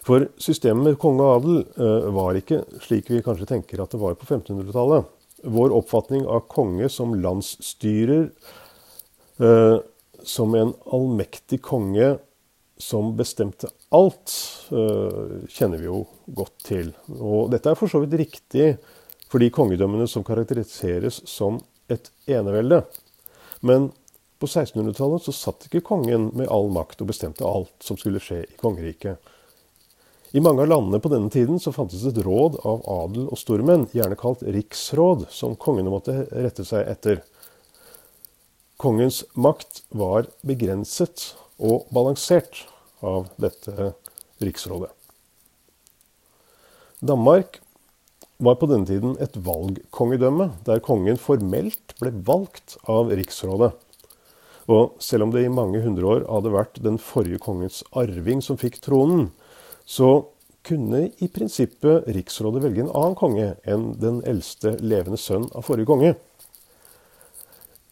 For 0.02 0.26
systemet 0.42 0.88
med 0.88 0.98
konge 0.98 1.22
og 1.22 1.36
adel 1.36 1.60
eh, 1.62 2.08
var 2.16 2.40
ikke 2.40 2.64
slik 2.82 3.12
vi 3.14 3.22
kanskje 3.22 3.46
tenker 3.52 3.84
at 3.84 3.94
det 3.94 4.02
var 4.02 4.18
på 4.18 4.26
1500-tallet. 4.26 5.06
Vår 5.46 5.76
oppfatning 5.78 6.26
av 6.26 6.48
konge 6.50 6.90
som 6.90 7.14
landsstyrer, 7.14 8.26
eh, 9.38 9.78
som 10.26 10.58
en 10.58 10.74
allmektig 10.90 11.62
konge 11.62 12.16
som 12.80 13.14
bestemte 13.14 13.70
alt, 13.94 14.34
eh, 14.74 15.46
kjenner 15.46 15.78
vi 15.78 15.92
jo 15.92 16.08
godt 16.26 16.58
til. 16.72 16.90
Og 17.20 17.52
dette 17.54 17.70
er 17.70 17.78
for 17.78 17.92
så 17.92 18.02
vidt 18.02 18.18
riktig 18.18 18.72
for 19.30 19.42
de 19.42 19.50
kongedømmene 19.54 20.08
som 20.10 20.26
karakteriseres 20.26 21.22
som 21.30 21.60
et 21.90 22.10
enevelde. 22.30 22.82
Men 23.60 23.90
på 24.40 24.48
1600-tallet 24.48 25.26
så 25.26 25.34
satt 25.36 25.66
ikke 25.68 25.84
kongen 25.86 26.30
med 26.36 26.48
all 26.50 26.70
makt 26.72 27.02
og 27.04 27.10
bestemte 27.12 27.46
alt 27.46 27.74
som 27.84 27.98
skulle 28.00 28.22
skje 28.22 28.42
i 28.46 28.58
kongeriket. 28.60 29.20
I 30.32 30.40
mange 30.40 30.62
av 30.62 30.70
landene 30.70 31.00
på 31.02 31.10
denne 31.10 31.30
tiden 31.30 31.58
så 31.60 31.72
fantes 31.74 32.04
et 32.06 32.20
råd 32.22 32.60
av 32.66 32.84
adel 32.88 33.26
og 33.26 33.38
stormenn, 33.38 33.88
gjerne 33.92 34.18
kalt 34.18 34.44
riksråd, 34.46 35.26
som 35.34 35.58
kongene 35.58 35.90
måtte 35.90 36.14
rette 36.30 36.64
seg 36.66 36.86
etter. 36.88 37.24
Kongens 38.80 39.24
makt 39.34 39.82
var 39.90 40.30
begrenset 40.46 41.32
og 41.58 41.90
balansert 41.92 42.62
av 43.04 43.26
dette 43.42 43.90
riksrådet. 44.40 44.92
Danmark 47.00 47.58
var 48.40 48.56
på 48.56 48.68
denne 48.70 48.88
tiden 48.88 49.16
et 49.20 49.36
valgkongedømme, 49.36 50.50
der 50.64 50.82
kongen 50.84 51.20
formelt 51.20 51.94
ble 52.00 52.12
valgt 52.26 52.78
av 52.88 53.12
riksrådet. 53.12 53.72
Og 54.70 54.96
selv 55.02 55.26
om 55.26 55.34
det 55.34 55.44
i 55.44 55.52
mange 55.52 55.82
hundre 55.84 56.08
år 56.08 56.26
hadde 56.28 56.52
vært 56.54 56.80
den 56.84 56.98
forrige 57.02 57.40
kongens 57.42 57.82
arving 57.96 58.42
som 58.44 58.58
fikk 58.60 58.80
tronen, 58.84 59.28
så 59.84 60.30
kunne 60.66 61.06
i 61.18 61.28
prinsippet 61.32 62.08
riksrådet 62.14 62.62
velge 62.64 62.84
en 62.84 62.92
annen 62.92 63.16
konge 63.18 63.52
enn 63.68 63.90
den 64.00 64.20
eldste 64.28 64.76
levende 64.80 65.20
sønn 65.20 65.48
av 65.56 65.64
forrige 65.66 65.88
konge. 65.90 66.14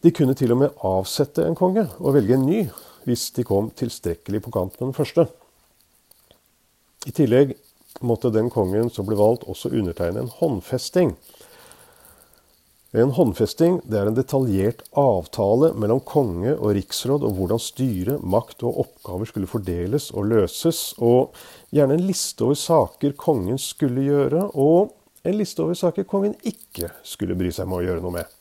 De 0.04 0.12
kunne 0.14 0.36
til 0.38 0.52
og 0.54 0.60
med 0.62 0.84
avsette 0.86 1.42
en 1.44 1.58
konge 1.58 1.88
og 1.98 2.14
velge 2.14 2.36
en 2.36 2.46
ny, 2.46 2.66
hvis 3.08 3.30
de 3.34 3.44
kom 3.46 3.72
tilstrekkelig 3.74 4.44
på 4.44 4.52
kant 4.54 4.76
med 4.78 4.90
den 4.90 4.96
første. 4.96 5.26
I 7.08 7.14
tillegg 7.14 7.56
måtte 8.00 8.32
den 8.34 8.50
kongen 8.50 8.90
som 8.90 9.06
ble 9.08 9.18
valgt, 9.18 9.46
også 9.48 9.72
undertegne 9.74 10.24
en 10.24 10.34
håndfesting 10.40 11.16
en 12.96 13.10
håndfesting 13.12 13.82
det 13.84 13.98
er 14.00 14.08
en 14.08 14.16
detaljert 14.16 14.80
avtale 14.96 15.74
mellom 15.76 16.00
konge 16.08 16.54
og 16.54 16.72
riksråd 16.72 17.26
om 17.28 17.34
hvordan 17.36 17.60
styre, 17.60 18.14
makt 18.24 18.64
og 18.64 18.78
oppgaver 18.80 19.28
skulle 19.28 19.50
fordeles 19.50 20.08
og 20.16 20.30
løses, 20.30 20.94
og 20.96 21.36
gjerne 21.74 21.98
en 21.98 22.06
liste 22.08 22.46
over 22.46 22.56
saker 22.56 23.12
kongen 23.20 23.60
skulle 23.60 24.06
gjøre, 24.06 24.46
og 24.56 24.94
en 25.28 25.36
liste 25.36 25.60
over 25.66 25.76
saker 25.76 26.08
kongen 26.08 26.32
ikke 26.48 26.88
skulle 27.04 27.36
bry 27.36 27.52
seg 27.52 27.68
med 27.68 27.82
å 27.82 27.84
gjøre 27.90 28.04
noe 28.06 28.16
med. 28.16 28.34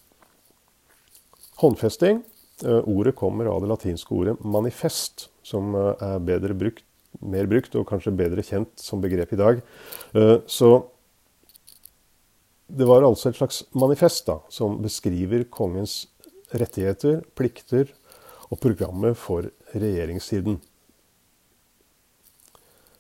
Håndfesting. 1.59 2.23
Eh, 2.63 2.87
ordet 2.87 3.17
kommer 3.19 3.51
av 3.51 3.59
det 3.61 3.67
latinske 3.69 4.15
ordet 4.15 4.39
manifest, 4.47 5.27
som 5.45 5.75
eh, 5.75 5.91
er 6.07 6.23
bedre 6.23 6.55
brukt, 6.57 6.86
mer 7.19 7.47
brukt 7.49 7.75
og 7.77 7.87
kanskje 7.89 8.15
bedre 8.17 8.43
kjent 8.45 8.73
som 8.81 9.01
begrep 9.03 9.33
i 9.33 9.39
dag. 9.39 9.61
Eh, 10.13 10.37
så 10.45 10.71
det 12.67 12.87
var 12.87 13.05
altså 13.07 13.29
et 13.29 13.39
slags 13.39 13.61
manifest 13.77 14.27
da, 14.27 14.41
som 14.51 14.81
beskriver 14.83 15.47
kongens 15.51 16.05
rettigheter, 16.51 17.21
plikter 17.35 17.93
og 18.51 18.59
programmet 18.63 19.17
for 19.19 19.47
regjeringstiden. 19.75 20.59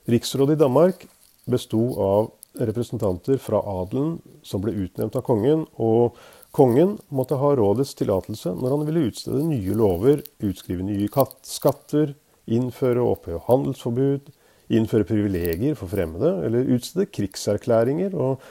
Riksrådet 0.07 0.55
i 0.55 0.61
Danmark 0.63 1.03
besto 1.51 1.81
av 1.99 2.31
representanter 2.57 3.39
fra 3.43 3.59
adelen 3.59 4.17
som 4.45 4.63
ble 4.63 4.73
utnevnt 4.85 5.17
av 5.19 5.25
kongen, 5.27 5.65
og 5.75 6.15
kongen 6.55 6.95
måtte 7.13 7.37
ha 7.39 7.51
rådets 7.59 7.93
tillatelse 7.99 8.53
når 8.55 8.73
han 8.73 8.85
ville 8.87 9.07
utstede 9.11 9.43
nye 9.45 9.75
lover, 9.77 10.23
utskrive 10.43 10.85
nye 10.87 11.27
skatter, 11.45 12.15
innføre 12.47 13.03
og 13.03 13.17
oppheve 13.17 13.43
handelsforbud, 13.47 14.31
innføre 14.73 15.07
privilegier 15.07 15.77
for 15.79 15.91
fremmede 15.91 16.33
eller 16.47 16.71
utstede 16.75 17.07
krigserklæringer 17.11 18.15
og 18.15 18.43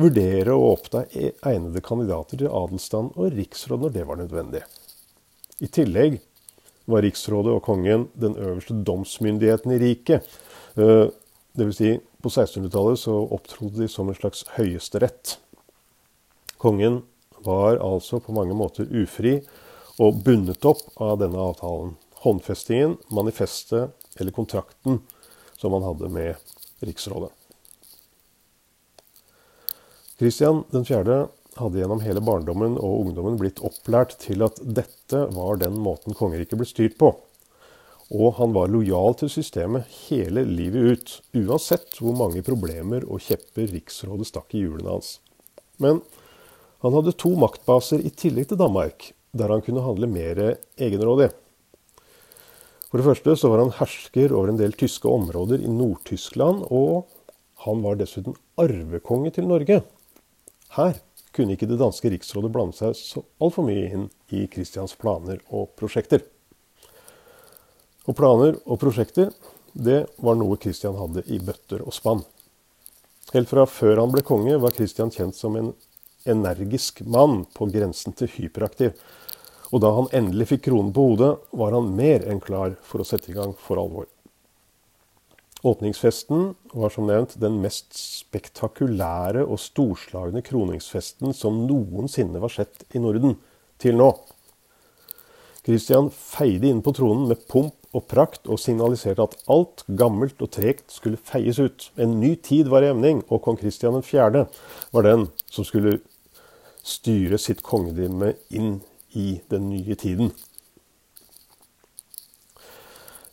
vurdere 0.00 0.54
å 0.54 0.70
oppta 0.72 1.04
e- 1.14 1.34
egnede 1.46 1.82
kandidater 1.84 2.40
til 2.40 2.50
adelsstand 2.50 3.14
og 3.14 3.34
riksråd 3.34 3.84
når 3.84 3.94
det 3.94 4.06
var 4.08 4.20
nødvendig. 4.20 4.62
I 5.62 5.70
tillegg 5.70 6.18
var 6.90 7.04
riksrådet 7.06 7.54
og 7.54 7.62
kongen 7.64 8.08
den 8.18 8.36
øverste 8.36 8.76
domsmyndigheten 8.86 9.74
i 9.74 9.80
riket. 9.82 10.26
Eh, 10.76 11.06
Dvs. 11.54 11.76
Si, 11.78 11.90
på 12.18 12.30
1600-tallet 12.32 12.98
så 12.98 13.14
opptrodde 13.36 13.84
de 13.84 13.88
som 13.90 14.08
en 14.10 14.16
slags 14.18 14.42
høyesterett. 14.56 15.36
Kongen 16.58 17.02
var 17.44 17.78
altså 17.84 18.18
på 18.18 18.34
mange 18.34 18.56
måter 18.56 18.88
ufri 18.90 19.36
og 20.02 20.22
bundet 20.26 20.64
opp 20.66 20.82
av 20.98 21.20
denne 21.20 21.38
avtalen. 21.38 21.94
Håndfestingen, 22.24 22.96
manifestet 23.12 23.90
eller 24.16 24.32
kontrakten 24.32 25.02
som 25.60 25.72
han 25.76 25.82
hadde 25.84 26.08
med 26.08 26.34
Riksrådet. 26.80 27.30
Kristian 30.18 30.64
4. 30.72 31.26
hadde 31.54 31.78
gjennom 31.78 32.00
hele 32.00 32.22
barndommen 32.24 32.78
og 32.78 33.02
ungdommen 33.02 33.36
blitt 33.36 33.60
opplært 33.66 34.16
til 34.22 34.46
at 34.46 34.56
dette 34.62 35.20
var 35.36 35.60
den 35.60 35.76
måten 35.84 36.16
kongeriket 36.16 36.60
ble 36.60 36.68
styrt 36.70 36.96
på. 36.96 37.12
Og 38.14 38.34
han 38.38 38.56
var 38.56 38.72
lojal 38.72 39.18
til 39.20 39.32
systemet 39.36 39.88
hele 40.06 40.46
livet 40.48 40.96
ut, 40.96 41.14
uansett 41.44 42.00
hvor 42.00 42.16
mange 42.16 42.40
problemer 42.46 43.04
og 43.04 43.20
kjepper 43.26 43.68
riksrådet 43.74 44.30
stakk 44.32 44.56
i 44.56 44.64
hjulene 44.64 44.96
hans. 44.96 45.18
Men 45.76 46.00
han 46.80 46.96
hadde 46.96 47.18
to 47.20 47.36
maktbaser 47.36 48.00
i 48.00 48.16
tillegg 48.16 48.48
til 48.48 48.64
Danmark, 48.64 49.10
der 49.36 49.52
han 49.52 49.64
kunne 49.66 49.84
handle 49.84 50.08
mer 50.08 50.46
egenrådig. 50.80 51.34
For 52.94 53.02
det 53.02 53.08
første 53.08 53.32
så 53.34 53.48
var 53.50 53.58
han 53.58 53.72
hersker 53.74 54.30
over 54.38 54.52
en 54.52 54.58
del 54.60 54.76
tyske 54.78 55.10
områder 55.10 55.58
i 55.58 55.66
Nord-Tyskland, 55.66 56.60
og 56.70 57.08
han 57.64 57.80
var 57.82 57.96
dessuten 57.98 58.36
arvekonge 58.54 59.32
til 59.34 59.48
Norge. 59.50 59.80
Her 60.76 61.00
kunne 61.34 61.56
ikke 61.56 61.66
det 61.66 61.80
danske 61.80 62.12
riksrådet 62.12 62.52
blande 62.54 62.78
seg 62.78 62.94
så 62.94 63.24
altfor 63.42 63.66
mye 63.66 63.88
inn 63.96 64.04
i 64.30 64.44
Kristians 64.46 64.94
planer 64.94 65.40
og 65.50 65.72
prosjekter. 65.74 66.22
Og 68.06 68.14
planer 68.14 68.60
og 68.62 68.78
prosjekter, 68.84 69.34
det 69.74 70.04
var 70.22 70.38
noe 70.38 70.60
Kristian 70.62 70.94
hadde 70.94 71.26
i 71.26 71.40
bøtter 71.42 71.82
og 71.82 71.98
spann. 71.98 72.22
Helt 73.34 73.50
fra 73.50 73.66
før 73.66 74.04
han 74.04 74.14
ble 74.14 74.22
konge, 74.22 74.54
var 74.62 74.78
Kristian 74.78 75.10
kjent 75.10 75.34
som 75.34 75.58
en 75.58 75.74
energisk 76.30 77.02
mann 77.02 77.42
på 77.58 77.66
grensen 77.74 78.14
til 78.14 78.30
hyperaktiv. 78.38 78.94
Og 79.74 79.82
da 79.82 79.90
han 79.96 80.10
endelig 80.14 80.52
fikk 80.52 80.68
kronen 80.68 80.92
på 80.94 81.08
hodet, 81.10 81.32
var 81.50 81.74
han 81.74 81.94
mer 81.98 82.22
enn 82.30 82.42
klar 82.42 82.76
for 82.86 83.02
å 83.02 83.06
sette 83.08 83.32
i 83.32 83.34
gang 83.34 83.56
for 83.58 83.80
alvor. 83.82 84.06
Åpningsfesten 85.64 86.52
var 86.76 86.92
som 86.92 87.08
nevnt 87.08 87.38
den 87.40 87.56
mest 87.62 87.96
spektakulære 87.96 89.42
og 89.42 89.58
storslagne 89.58 90.44
kroningsfesten 90.44 91.34
som 91.34 91.64
noensinne 91.66 92.42
var 92.42 92.52
sett 92.52 92.84
i 92.94 93.02
Norden 93.02 93.38
til 93.82 93.98
nå. 93.98 94.12
Christian 95.64 96.10
feide 96.12 96.68
inn 96.68 96.84
på 96.84 96.92
tronen 96.94 97.26
med 97.32 97.46
pomp 97.48 97.74
og 97.96 98.06
prakt 98.10 98.46
og 98.50 98.60
signaliserte 98.60 99.24
at 99.24 99.38
alt 99.50 99.86
gammelt 99.98 100.42
og 100.44 100.52
tregt 100.52 100.92
skulle 100.92 101.16
feies 101.16 101.58
ut. 101.58 101.88
En 101.96 102.18
ny 102.20 102.34
tid 102.36 102.68
var 102.68 102.84
i 102.84 102.90
emning, 102.92 103.22
og 103.32 103.40
kong 103.46 103.56
Christian 103.58 103.96
4. 104.04 104.44
var 104.92 105.08
den 105.08 105.30
som 105.48 105.64
skulle 105.66 106.02
styre 106.84 107.40
sitt 107.40 107.64
kongedømme 107.64 108.34
inn 108.52 108.82
i 109.18 109.40
den 109.50 109.70
nye 109.70 109.96
tiden. 109.98 110.32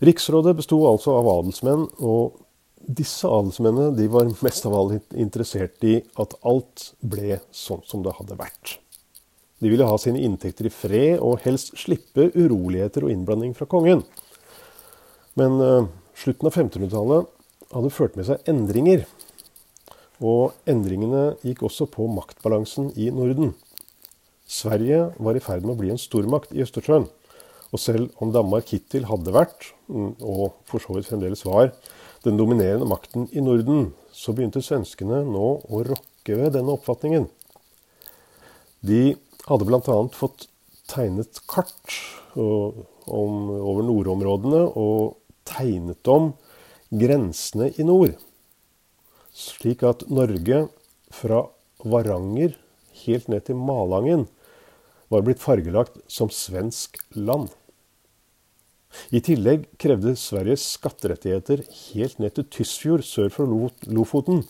Riksrådet 0.01 0.55
besto 0.57 0.79
altså 0.89 1.13
av 1.19 1.27
adelsmenn, 1.29 1.85
og 2.01 2.39
disse 2.81 3.29
adelsmennene 3.29 3.93
de 3.97 4.07
var 4.09 4.31
mest 4.41 4.65
av 4.65 4.73
alt 4.77 5.13
interessert 5.13 5.83
i 5.85 5.99
at 6.21 6.33
alt 6.41 6.87
ble 7.05 7.37
sånn 7.53 7.83
som 7.85 8.01
det 8.05 8.15
hadde 8.17 8.39
vært. 8.39 8.79
De 9.61 9.69
ville 9.69 9.85
ha 9.85 9.97
sine 10.01 10.23
inntekter 10.25 10.65
i 10.65 10.73
fred 10.73 11.19
og 11.21 11.43
helst 11.43 11.75
slippe 11.77 12.31
uroligheter 12.33 13.05
og 13.05 13.13
innblanding 13.13 13.53
fra 13.53 13.67
kongen. 13.69 14.01
Men 15.37 15.61
uh, 15.61 15.89
slutten 16.17 16.49
av 16.49 16.57
1500-tallet 16.57 17.29
hadde 17.71 17.93
ført 17.93 18.17
med 18.17 18.25
seg 18.27 18.49
endringer. 18.49 19.05
Og 20.21 20.57
endringene 20.69 21.35
gikk 21.45 21.61
også 21.69 21.85
på 21.93 22.09
maktbalansen 22.09 22.89
i 22.97 23.11
Norden. 23.13 23.53
Sverige 24.51 25.13
var 25.15 25.37
i 25.37 25.43
ferd 25.43 25.63
med 25.63 25.77
å 25.77 25.79
bli 25.79 25.91
en 25.93 26.01
stormakt 26.01 26.51
i 26.51 26.63
Østersjøen. 26.65 27.07
Og 27.71 27.79
selv 27.79 28.11
om 28.19 28.33
Danmark 28.35 28.73
hittil 28.73 29.07
hadde 29.07 29.31
vært, 29.31 29.69
mm, 29.87 30.17
og 30.19 30.57
for 30.67 30.83
så 30.83 30.97
vidt 30.97 31.07
fremdeles 31.07 31.45
var, 31.47 31.71
den 32.25 32.37
dominerende 32.37 32.87
makten 32.89 33.29
i 33.31 33.43
Norden, 33.43 33.93
så 34.11 34.35
begynte 34.35 34.63
svenskene 34.63 35.23
nå 35.23 35.47
å 35.63 35.83
rokke 35.87 36.35
ved 36.35 36.57
denne 36.57 36.75
oppfatningen. 36.75 37.29
De 38.83 39.15
hadde 39.47 39.67
bl.a. 39.69 39.97
fått 40.13 40.49
tegnet 40.91 41.39
kart 41.49 41.95
over 42.35 43.87
nordområdene 43.87 44.65
og 44.75 45.15
tegnet 45.47 46.11
om 46.11 46.33
grensene 46.91 47.71
i 47.79 47.87
nord. 47.87 48.17
Slik 49.31 49.85
at 49.87 50.03
Norge 50.11 50.65
fra 51.15 51.45
Varanger 51.87 52.57
helt 53.05 53.31
ned 53.31 53.47
til 53.47 53.57
Malangen 53.57 54.27
var 55.11 55.25
blitt 55.27 55.43
fargelagt 55.43 55.99
som 56.07 56.31
svensk 56.31 56.97
land. 57.17 57.51
I 59.11 59.21
tillegg 59.23 59.67
krevde 59.79 60.15
Sverige 60.19 60.57
skatterettigheter 60.59 61.63
helt 61.67 62.19
ned 62.19 62.35
til 62.35 62.47
Tysfjord 62.51 63.03
sør 63.07 63.31
for 63.31 63.51
Lofoten, 63.91 64.43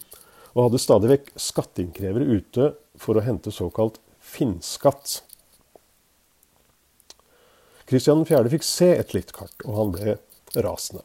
og 0.53 0.68
hadde 0.68 0.82
stadig 0.84 1.12
vekk 1.13 1.30
skatteinnkrevere 1.39 2.39
ute 2.39 2.72
for 3.00 3.18
å 3.18 3.25
hente 3.25 3.53
såkalt 3.53 4.01
finnskatt. 4.22 5.22
Kristian 7.89 8.25
4. 8.27 8.50
fikk 8.53 8.65
se 8.65 8.91
et 8.96 9.15
litt 9.15 9.34
kart, 9.36 9.56
og 9.65 9.77
han 9.77 9.96
ble 9.96 10.18
rasende. 10.63 11.03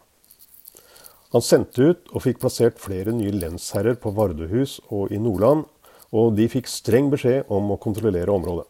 Han 1.35 1.43
sendte 1.43 1.91
ut 1.91 2.13
og 2.13 2.23
fikk 2.25 2.39
plassert 2.43 2.79
flere 2.81 3.13
nye 3.15 3.35
lensherrer 3.35 3.99
på 4.01 4.13
Vardøhus 4.15 4.79
og 4.95 5.13
i 5.13 5.19
Nordland, 5.21 5.67
og 6.15 6.37
de 6.39 6.47
fikk 6.49 6.71
streng 6.71 7.11
beskjed 7.13 7.51
om 7.53 7.73
å 7.75 7.81
kontrollere 7.83 8.33
området. 8.33 8.69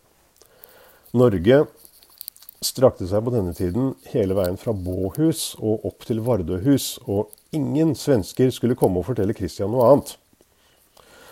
Norge 1.15 1.65
strakte 2.65 3.07
seg 3.07 3.23
på 3.25 3.33
denne 3.35 3.53
tiden 3.55 3.93
hele 4.11 4.35
veien 4.39 4.57
fra 4.59 4.73
Båhus 4.75 5.53
og 5.61 5.85
opp 5.87 6.07
til 6.09 6.23
Vardøhus, 6.25 6.97
og 7.07 7.31
ingen 7.55 7.95
svensker 7.99 8.51
skulle 8.55 8.79
komme 8.79 9.01
og 9.01 9.07
fortelle 9.11 9.37
Kristian 9.37 9.71
noe 9.71 9.87
annet. 9.91 10.17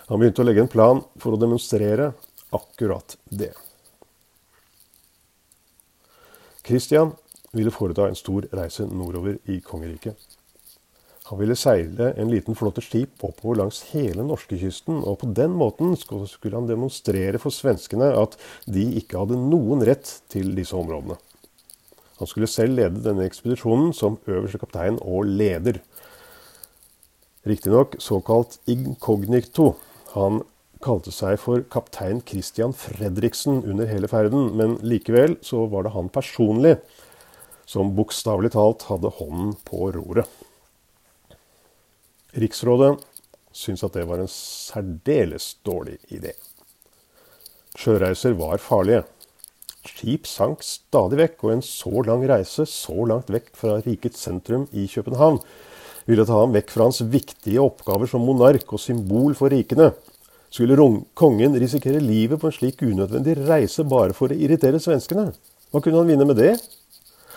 Han 0.07 0.21
begynte 0.21 0.43
å 0.43 0.47
legge 0.47 0.63
en 0.63 0.71
plan 0.71 1.01
for 1.19 1.35
å 1.35 1.41
demonstrere 1.41 2.11
akkurat 2.55 3.17
det. 3.33 3.51
Kristian 6.65 7.11
ville 7.55 7.73
foreta 7.73 8.07
en 8.09 8.17
stor 8.17 8.47
reise 8.55 8.87
nordover 8.89 9.37
i 9.51 9.59
kongeriket. 9.65 10.34
Han 11.25 11.39
ville 11.39 11.55
seile 11.57 12.11
en 12.21 12.29
liten 12.29 12.55
flåte 12.55 12.83
skip 12.85 13.23
oppover 13.25 13.57
langs 13.63 13.81
hele 13.95 14.21
norskekysten, 14.27 14.99
og 15.01 15.23
på 15.23 15.31
den 15.33 15.55
måten 15.57 15.95
skulle 15.97 16.53
han 16.53 16.69
demonstrere 16.69 17.41
for 17.41 17.53
svenskene 17.53 18.11
at 18.13 18.37
de 18.69 18.85
ikke 19.01 19.17
hadde 19.23 19.39
noen 19.41 19.81
rett 19.89 20.19
til 20.29 20.53
disse 20.57 20.77
områdene. 20.77 21.17
Han 22.19 22.29
skulle 22.29 22.47
selv 22.47 22.77
lede 22.77 23.01
denne 23.03 23.25
ekspedisjonen 23.25 23.89
som 23.97 24.19
øverste 24.29 24.61
kaptein 24.61 25.01
og 25.01 25.25
leder. 25.25 25.81
Riktignok 27.45 27.97
såkalt 27.99 28.59
incognito. 28.69 29.73
Han 30.13 30.43
kalte 30.85 31.11
seg 31.11 31.39
for 31.41 31.65
kaptein 31.73 32.21
Christian 32.21 32.73
Fredriksen 32.77 33.63
under 33.65 33.89
hele 33.89 34.07
ferden, 34.07 34.51
men 34.57 34.77
likevel 34.85 35.39
så 35.41 35.65
var 35.73 35.85
det 35.85 35.97
han 35.97 36.13
personlig 36.13 36.77
som 37.65 37.95
bokstavelig 37.97 38.53
talt 38.53 38.85
hadde 38.91 39.17
hånden 39.17 39.55
på 39.65 39.89
roret. 39.97 40.29
Riksrådet 42.35 42.97
syntes 43.55 43.85
at 43.87 43.95
det 43.95 44.05
var 44.09 44.19
en 44.19 44.31
særdeles 44.31 45.55
dårlig 45.65 45.97
idé. 46.11 46.33
Sjøreiser 47.79 48.35
var 48.39 48.59
farlige. 48.63 49.03
Skip 49.85 50.27
sank 50.27 50.63
stadig 50.65 51.19
vekk, 51.19 51.37
og 51.45 51.53
en 51.53 51.63
så 51.63 52.03
lang 52.07 52.25
reise 52.27 52.65
så 52.67 53.05
langt 53.07 53.29
vekk 53.31 53.51
fra 53.55 53.77
rikets 53.85 54.25
sentrum 54.25 54.65
i 54.73 54.87
København 54.91 55.39
ville 56.05 56.25
ta 56.25 56.37
ham 56.37 56.53
vekk 56.53 56.71
fra 56.73 56.87
hans 56.87 57.01
viktige 57.01 57.61
oppgaver 57.61 58.09
som 58.09 58.25
monark 58.25 58.69
og 58.73 58.81
symbol 58.81 59.35
for 59.37 59.53
rikene. 59.53 59.91
Skulle 60.53 60.77
kongen 61.17 61.57
risikere 61.59 61.99
livet 61.99 62.39
på 62.39 62.49
en 62.49 62.55
slik 62.55 62.83
unødvendig 62.85 63.35
reise 63.47 63.83
bare 63.83 64.15
for 64.15 64.31
å 64.31 64.37
irritere 64.37 64.79
svenskene? 64.79 65.31
Hva 65.71 65.81
kunne 65.81 65.99
han 65.99 66.11
vinne 66.11 66.27
med 66.29 66.39
det? 66.39 66.53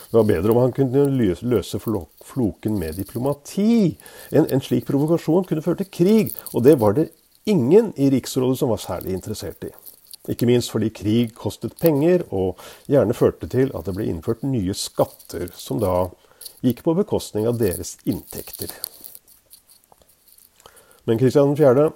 Det 0.08 0.16
var 0.16 0.24
bedre 0.24 0.54
om 0.54 0.62
han 0.62 0.72
kunne 0.72 1.04
løse 1.12 1.78
floken 1.80 2.78
med 2.80 2.96
diplomati. 2.96 3.98
En, 4.32 4.46
en 4.48 4.62
slik 4.64 4.86
provokasjon 4.88 5.44
kunne 5.44 5.64
føre 5.64 5.82
til 5.82 5.90
krig, 5.92 6.30
og 6.54 6.64
det 6.64 6.78
var 6.80 6.96
det 6.96 7.10
ingen 7.48 7.92
i 7.96 8.08
Riksrådet 8.12 8.56
som 8.60 8.72
var 8.72 8.80
særlig 8.80 9.12
interessert 9.12 9.68
i. 9.68 9.72
Ikke 10.32 10.48
minst 10.48 10.72
fordi 10.72 10.88
krig 10.92 11.34
kostet 11.36 11.76
penger, 11.80 12.24
og 12.32 12.56
gjerne 12.88 13.16
førte 13.16 13.48
til 13.52 13.72
at 13.76 13.84
det 13.84 13.96
ble 13.96 14.08
innført 14.08 14.44
nye 14.48 14.76
skatter, 14.76 15.52
som 15.56 15.80
da 15.84 16.08
gikk 16.64 16.82
på 16.84 16.96
bekostning 16.96 17.48
av 17.48 17.60
deres 17.60 17.96
inntekter. 18.08 18.72
Men 21.08 21.20
Kristian 21.20 21.56
4. 21.56 21.88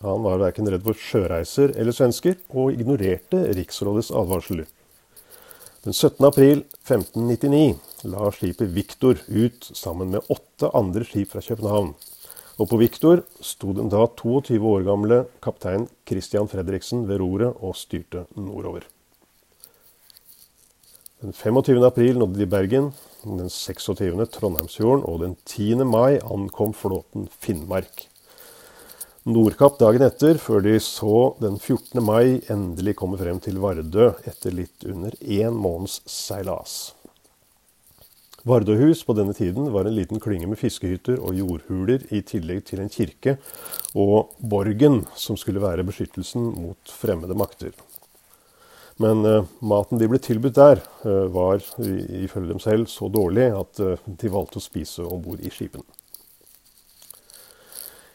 han 0.00 0.24
var 0.24 0.40
verken 0.40 0.68
redd 0.68 0.84
for 0.84 0.96
sjøreiser 0.96 1.76
eller 1.76 1.96
svensker, 1.96 2.40
og 2.56 2.72
ignorerte 2.72 3.46
Riksrådets 3.56 4.12
advarsler. 4.16 4.68
Den 5.80 5.92
17. 5.92 6.26
april 6.26 6.58
1599 6.84 7.78
la 8.12 8.26
skipet 8.36 8.68
Viktor 8.68 9.16
ut 9.32 9.70
sammen 9.72 10.10
med 10.12 10.26
åtte 10.28 10.68
andre 10.76 11.06
skip 11.08 11.30
fra 11.32 11.40
København. 11.40 11.94
Og 12.60 12.68
på 12.68 12.76
Viktor 12.82 13.22
sto 13.40 13.72
den 13.72 13.88
da 13.88 14.02
22 14.20 14.58
år 14.60 14.84
gamle 14.84 15.22
kaptein 15.40 15.86
Christian 16.04 16.50
Fredriksen 16.52 17.06
ved 17.08 17.22
roret 17.22 17.56
og 17.64 17.72
styrte 17.80 18.26
nordover. 18.36 18.84
Den 21.24 21.32
25. 21.32 21.80
april 21.88 22.20
nådde 22.20 22.42
de 22.42 22.50
Bergen, 22.58 22.92
den 23.24 23.48
26. 23.48 24.28
Trondheimsfjorden, 24.36 25.08
og 25.08 25.24
den 25.24 25.36
10. 25.46 25.80
mai 25.88 26.20
ankom 26.20 26.76
flåten 26.76 27.30
Finnmark. 27.40 28.04
Nordkapp 29.30 29.76
dagen 29.78 30.02
etter, 30.02 30.38
før 30.42 30.62
de 30.64 30.72
så 30.82 31.36
den 31.38 31.58
14. 31.60 32.00
mai 32.02 32.40
endelig 32.50 32.96
komme 32.98 33.18
frem 33.20 33.38
til 33.42 33.60
Vardø 33.62 34.08
etter 34.26 34.54
litt 34.56 34.86
under 34.88 35.14
én 35.22 35.54
måneds 35.54 36.00
seilas. 36.10 36.96
Vardøhus 38.48 39.04
på 39.06 39.14
denne 39.14 39.36
tiden 39.36 39.68
var 39.70 39.86
en 39.86 39.94
liten 39.94 40.18
klynge 40.22 40.48
med 40.50 40.58
fiskehytter 40.58 41.20
og 41.20 41.38
jordhuler, 41.38 42.02
i 42.10 42.24
tillegg 42.26 42.64
til 42.72 42.82
en 42.82 42.90
kirke 42.90 43.36
og 43.94 44.32
borgen, 44.40 45.04
som 45.14 45.38
skulle 45.38 45.62
være 45.62 45.86
beskyttelsen 45.86 46.50
mot 46.56 46.96
fremmede 46.98 47.38
makter. 47.38 47.76
Men 48.98 49.22
uh, 49.22 49.46
maten 49.62 50.00
de 50.00 50.10
ble 50.10 50.18
tilbudt 50.18 50.58
der, 50.58 50.82
uh, 51.06 51.28
var 51.30 51.62
ifølge 51.78 52.50
dem 52.50 52.66
selv 52.66 52.90
så 52.90 53.12
dårlig 53.12 53.46
at 53.52 53.84
uh, 53.84 53.94
de 54.10 54.32
valgte 54.32 54.58
å 54.58 54.64
spise 54.64 55.06
om 55.06 55.22
bord 55.22 55.44
i 55.44 55.54
skipene. 55.54 55.99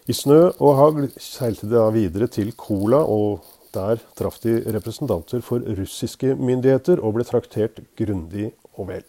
I 0.05 0.13
snø 0.13 0.51
og 0.61 0.75
hagl 0.77 1.07
seilte 1.17 1.65
de 1.65 1.73
da 1.73 1.87
videre 1.89 2.27
til 2.29 2.51
Kola, 2.53 2.99
og 3.01 3.41
der 3.73 3.97
traff 4.15 4.37
de 4.43 4.59
representanter 4.75 5.41
for 5.41 5.65
russiske 5.79 6.35
myndigheter 6.37 7.01
og 7.01 7.17
ble 7.17 7.25
traktert 7.25 7.81
grundig 7.97 8.51
og 8.77 8.91
vel. 8.91 9.07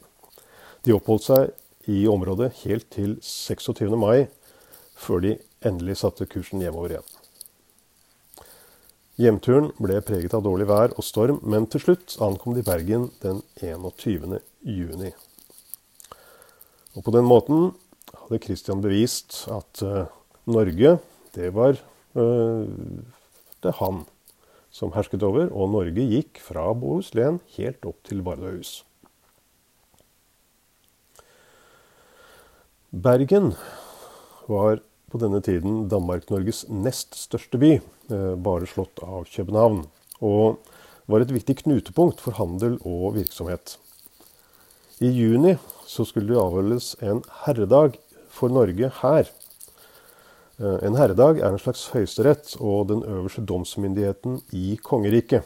De 0.87 0.95
oppholdt 0.97 1.29
seg 1.29 1.93
i 1.93 2.07
området 2.09 2.49
helt 2.63 2.89
til 2.95 3.19
26. 3.23 3.93
mai, 4.01 4.27
før 4.97 5.21
de 5.23 5.37
endelig 5.67 6.01
satte 6.01 6.27
kursen 6.33 6.65
hjemover 6.65 6.97
igjen. 6.97 7.13
Hjemturen 9.21 9.71
ble 9.77 10.01
preget 10.05 10.35
av 10.37 10.43
dårlig 10.45 10.67
vær 10.69 10.97
og 10.97 11.05
storm, 11.05 11.39
men 11.45 11.69
til 11.73 11.85
slutt 11.85 12.17
ankom 12.25 12.57
de 12.57 12.65
Bergen 12.65 13.11
den 13.23 13.45
21. 13.61 14.41
juni. 14.65 15.13
Og 16.97 17.05
på 17.05 17.13
den 17.13 17.29
måten 17.29 17.75
hadde 18.13 18.41
Christian 18.45 18.81
bevist 18.85 19.45
at 19.53 19.85
uh, 19.85 20.07
Norge, 20.47 20.99
det 21.35 21.49
var 21.51 21.75
øh, 22.15 22.67
det 23.63 23.73
han 23.81 24.05
som 24.71 24.93
hersket 24.95 25.25
over, 25.27 25.49
og 25.51 25.73
Norge 25.73 26.05
gikk 26.07 26.39
fra 26.39 26.69
Bohuslän 26.71 27.41
helt 27.57 27.87
opp 27.89 27.99
til 28.07 28.21
Vardøhus. 28.23 28.85
Bergen 32.95 33.57
var 34.47 34.79
på 35.11 35.19
denne 35.19 35.41
tiden 35.43 35.89
Danmark-Norges 35.91 36.69
nest 36.71 37.19
største 37.19 37.59
by, 37.59 37.73
øh, 38.15 38.37
bare 38.39 38.69
slått 38.71 39.03
av 39.03 39.27
København, 39.27 39.89
og 40.23 40.61
var 41.11 41.25
et 41.25 41.35
viktig 41.35 41.59
knutepunkt 41.65 42.23
for 42.23 42.39
handel 42.39 42.79
og 42.87 43.17
virksomhet. 43.19 43.81
I 45.03 45.11
juni 45.11 45.57
skulle 45.91 46.31
det 46.31 46.39
avholdes 46.39 46.95
en 47.03 47.25
herredag 47.43 47.99
for 48.31 48.55
Norge 48.55 48.93
her 49.03 49.27
Eh, 49.27 49.46
en 50.59 50.97
herredag 50.97 51.43
er 51.43 51.53
en 51.53 51.61
slags 51.61 51.85
høyesterett 51.93 52.55
og 52.65 52.89
den 52.89 53.03
øverste 53.05 53.45
domsmyndigheten 53.45 54.41
i 54.57 54.79
kongeriket. 54.83 55.45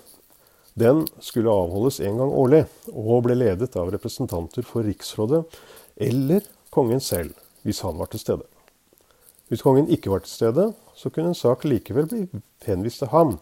Den 0.78 1.02
skulle 1.20 1.50
avholdes 1.50 1.98
en 2.00 2.20
gang 2.20 2.30
årlig, 2.30 2.62
og 2.94 3.24
ble 3.26 3.34
ledet 3.34 3.74
av 3.76 3.90
representanter 3.90 4.62
for 4.66 4.86
riksrådet 4.86 5.42
eller 6.00 6.46
kongen 6.70 7.02
selv, 7.02 7.34
hvis 7.66 7.82
han 7.82 7.98
var 7.98 8.12
til 8.12 8.22
stede. 8.22 8.46
Hvis 9.50 9.64
kongen 9.66 9.90
ikke 9.90 10.12
var 10.12 10.22
til 10.22 10.30
stede, 10.30 10.68
så 10.94 11.10
kunne 11.10 11.32
en 11.32 11.38
sak 11.38 11.64
likevel 11.66 12.06
bli 12.06 12.42
henvist 12.66 13.02
til 13.02 13.10
ham 13.10 13.38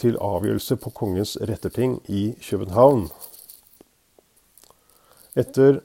til 0.00 0.18
avgjørelse 0.18 0.76
på 0.80 0.90
kongens 0.96 1.36
retterting 1.46 2.00
i 2.08 2.32
København. 2.42 3.06
Etter 5.38 5.84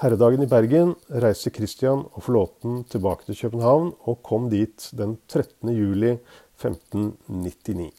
herredagen 0.00 0.42
i 0.42 0.50
Bergen 0.50 0.94
reiste 1.22 1.52
Christian 1.54 2.04
og 2.14 2.24
flåten 2.26 2.82
tilbake 2.90 3.26
til 3.28 3.38
København 3.44 3.92
og 4.08 4.22
kom 4.26 4.48
dit 4.50 4.88
den 4.96 5.18
13. 5.28 5.70
juli 5.74 6.16
1599. 6.58 7.92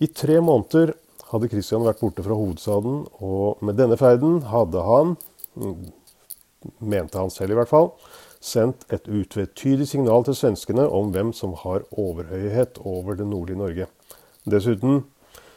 I 0.00 0.08
tre 0.16 0.40
måneder 0.40 0.94
hadde 1.30 1.50
Christian 1.52 1.84
vært 1.84 2.00
borte 2.00 2.24
fra 2.24 2.36
hovedstaden, 2.36 3.02
og 3.20 3.60
med 3.64 3.76
denne 3.76 3.98
ferden 4.00 4.40
hadde 4.48 4.80
han, 4.86 5.14
mente 6.80 7.20
han 7.20 7.30
selv 7.32 7.52
i 7.52 7.58
hvert 7.60 7.70
fall, 7.70 7.90
sendt 8.40 8.86
et 8.88 9.04
utvetydig 9.04 9.86
signal 9.90 10.24
til 10.24 10.38
svenskene 10.38 10.88
om 10.88 11.12
hvem 11.12 11.34
som 11.36 11.52
har 11.60 11.84
overhøyhet 11.92 12.80
over 12.88 13.20
det 13.20 13.28
nordlige 13.28 13.60
Norge. 13.60 13.90
Dessuten 14.48 15.04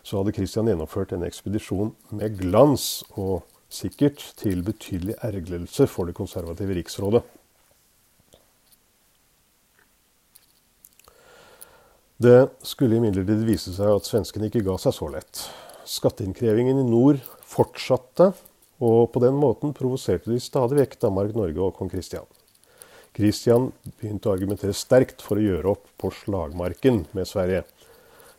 så 0.03 0.19
hadde 0.19 0.35
Christian 0.35 0.67
gjennomført 0.67 1.15
en 1.15 1.23
ekspedisjon 1.23 1.93
med 2.11 2.35
glans, 2.41 3.05
og 3.15 3.47
sikkert 3.73 4.21
til 4.39 4.61
betydelig 4.65 5.17
ergrelse 5.25 5.87
for 5.89 6.09
det 6.09 6.15
konservative 6.17 6.77
riksrådet. 6.77 7.23
Det 12.23 12.47
skulle 12.63 12.99
imidlertid 12.99 13.41
vise 13.43 13.73
seg 13.75 13.89
at 13.89 14.07
svenskene 14.07 14.47
ikke 14.47 14.63
ga 14.63 14.77
seg 14.79 14.95
så 14.95 15.09
lett. 15.11 15.41
Skatteinnkrevingen 15.89 16.79
i 16.79 16.85
nord 16.87 17.19
fortsatte, 17.49 18.29
og 18.83 19.09
på 19.11 19.21
den 19.23 19.35
måten 19.39 19.73
provoserte 19.75 20.31
de 20.31 20.39
stadig 20.41 20.79
vekk 20.79 20.95
Danmark, 21.01 21.33
Norge 21.35 21.65
og 21.65 21.75
kong 21.77 21.91
Kristian. 21.91 22.27
Kristian 23.13 23.71
begynte 23.99 24.29
å 24.29 24.33
argumentere 24.33 24.75
sterkt 24.77 25.21
for 25.21 25.37
å 25.37 25.43
gjøre 25.43 25.73
opp 25.75 25.89
på 26.01 26.09
slagmarken 26.23 27.03
med 27.13 27.29
Sverige. 27.29 27.65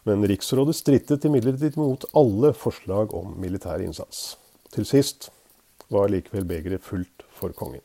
Men 0.04 0.24
riksrådet 0.28 0.76
strittet 0.76 1.28
imidlertid 1.28 1.78
mot 1.80 2.04
alle 2.16 2.52
forslag 2.56 3.14
om 3.16 3.36
militær 3.40 3.84
innsats. 3.84 4.34
Til 4.74 4.86
sist 4.88 5.28
var 5.92 6.10
likevel 6.10 6.46
begeret 6.48 6.82
fullt 6.82 7.22
for 7.30 7.54
kongen. 7.54 7.82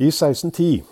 I 0.00 0.08
1610 0.08 0.82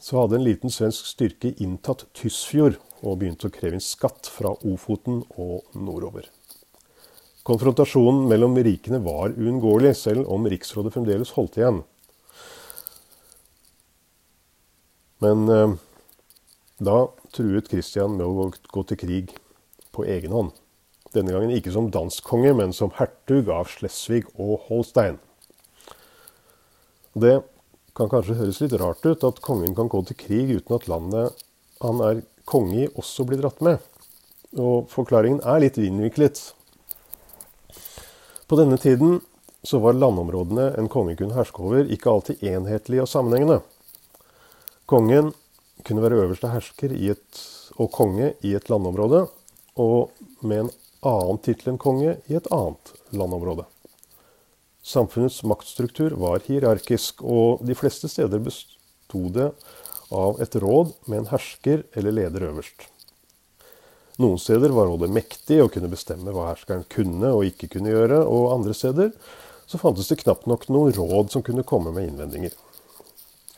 så 0.00 0.20
hadde 0.20 0.38
en 0.38 0.46
liten 0.46 0.70
svensk 0.70 1.08
styrke 1.08 1.54
inntatt 1.58 2.04
Tysfjord 2.14 2.76
og 3.02 3.18
begynt 3.18 3.46
å 3.46 3.50
kreve 3.50 3.78
inn 3.78 3.82
skatt 3.82 4.28
fra 4.30 4.52
Ofoten 4.68 5.24
og 5.40 5.66
nordover. 5.74 6.28
Konfrontasjonen 7.48 8.28
mellom 8.28 8.54
rikene 8.60 9.00
var 9.02 9.32
uunngåelig, 9.32 9.94
selv 9.96 10.28
om 10.30 10.46
riksrådet 10.46 10.92
fremdeles 10.94 11.32
holdt 11.34 11.56
igjen. 11.58 11.80
Men 15.24 15.48
eh, 15.50 15.76
da 16.84 16.98
truet 17.34 17.70
Kristian 17.72 18.18
med 18.18 18.26
å 18.28 18.50
gå 18.52 18.84
til 18.86 19.00
krig 19.00 19.32
på 19.96 20.04
egen 20.06 20.36
hånd. 20.36 20.52
Denne 21.14 21.32
gangen 21.32 21.54
ikke 21.56 21.72
som 21.72 21.88
danskkonge, 21.92 22.52
men 22.58 22.74
som 22.76 22.92
hertug 22.98 23.48
av 23.52 23.70
Slesvig 23.72 24.26
og 24.36 24.66
Holstein. 24.68 25.16
Det 27.18 27.38
kan 27.98 28.10
kanskje 28.12 28.36
høres 28.38 28.60
litt 28.62 28.76
rart 28.78 29.06
ut 29.08 29.24
at 29.26 29.40
kongen 29.42 29.74
kan 29.74 29.88
gå 29.90 30.02
til 30.06 30.18
krig 30.20 30.52
uten 30.52 30.76
at 30.76 30.86
landet 30.90 31.40
han 31.82 32.02
er 32.04 32.20
konge 32.48 32.84
i, 32.84 32.90
også 32.98 33.26
blir 33.26 33.40
dratt 33.42 33.60
med. 33.64 33.80
Og 34.58 34.88
forklaringen 34.92 35.42
er 35.46 35.62
litt 35.64 35.78
innviklet. 35.80 36.40
På 38.48 38.56
denne 38.58 38.78
tiden 38.80 39.18
så 39.66 39.80
var 39.82 39.98
landområdene 39.98 40.70
en 40.78 40.88
konge 40.92 41.16
kunne 41.18 41.36
herske 41.36 41.62
over, 41.62 41.88
ikke 41.90 42.10
alltid 42.12 42.44
enhetlige 42.46 43.04
og 43.04 43.10
sammenhengende. 43.10 43.60
Kongen 44.88 45.32
kunne 45.84 46.04
være 46.04 46.20
øverste 46.22 46.50
hersker 46.52 46.94
et, 46.96 47.42
og 47.76 47.90
konge 47.94 48.32
i 48.46 48.54
et 48.56 48.70
landområde, 48.72 49.26
og 49.78 50.14
med 50.40 50.64
en 50.64 50.70
annen 51.06 51.40
tittel 51.42 51.72
enn 51.72 51.80
konge 51.80 52.16
i 52.26 52.36
et 52.38 52.48
annet 52.54 52.94
landområde. 53.14 53.66
Samfunnets 54.82 55.42
maktstruktur 55.44 56.14
var 56.16 56.44
hierarkisk, 56.46 57.22
og 57.22 57.64
de 57.66 57.76
fleste 57.76 58.08
steder 58.08 58.40
besto 58.42 59.26
det 59.34 59.50
av 60.14 60.38
et 60.40 60.54
råd 60.56 60.94
med 61.06 61.22
en 61.22 61.32
hersker 61.32 61.84
eller 61.98 62.16
leder 62.16 62.46
øverst. 62.48 62.86
Noen 64.18 64.40
steder 64.42 64.72
var 64.74 64.88
rådet 64.90 65.10
mektig 65.14 65.60
og 65.62 65.74
kunne 65.74 65.90
bestemme 65.92 66.32
hva 66.34 66.48
herskeren 66.48 66.86
kunne 66.90 67.30
og 67.36 67.44
ikke 67.46 67.68
kunne 67.76 67.92
gjøre, 67.92 68.24
og 68.24 68.54
andre 68.56 68.74
steder 68.74 69.12
så 69.68 69.78
fantes 69.78 70.08
det 70.10 70.22
knapt 70.24 70.48
nok 70.50 70.66
noen 70.72 70.96
råd 70.96 71.30
som 71.34 71.44
kunne 71.44 71.66
komme 71.68 71.92
med 71.94 72.08
innvendinger. 72.08 72.56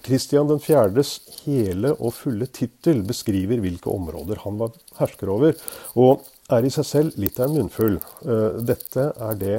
Kristian 0.05 0.49
4.s 0.49 1.13
hele 1.45 1.93
og 1.99 2.15
fulle 2.17 2.47
tittel 2.53 3.03
beskriver 3.07 3.61
hvilke 3.63 3.91
områder 3.93 4.43
han 4.45 4.59
var 4.61 4.75
hersker 4.99 5.33
over, 5.33 5.57
og 5.99 6.25
er 6.51 6.67
i 6.67 6.73
seg 6.73 6.87
selv 6.89 7.21
litt 7.21 7.41
av 7.41 7.51
en 7.51 7.59
munnfull. 7.59 8.01
Eh, 8.25 8.61
dette 8.67 9.11
er 9.15 9.39
det 9.41 9.59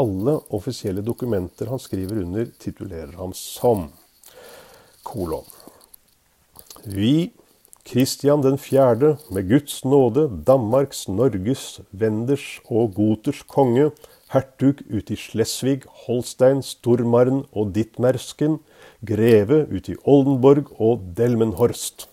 alle 0.00 0.38
offisielle 0.56 1.04
dokumenter 1.04 1.68
han 1.68 1.82
skriver 1.82 2.22
under, 2.22 2.48
titulerer 2.62 3.12
ham 3.18 3.34
som 3.36 3.90
kolon. 5.04 5.48
Vi, 6.84 7.30
Kristian 7.86 8.42
4., 8.58 9.16
med 9.30 9.48
Guds 9.48 9.84
nåde, 9.84 10.28
Danmarks, 10.46 11.08
Norges, 11.08 11.80
Wenders 11.92 12.60
og 12.70 12.94
Goters 12.94 13.42
konge, 13.42 13.90
hertug 14.32 14.80
ut 14.88 15.10
i 15.12 15.16
Slesvig, 15.18 15.84
Holstein, 16.06 16.62
Stormaren 16.64 17.44
og 17.52 17.74
Dittmersken, 17.76 18.58
greve 19.04 19.66
ut 19.68 19.90
i 19.92 19.98
Oldenborg 20.08 20.72
og 20.80 21.04
Delmenhorst. 21.18 22.08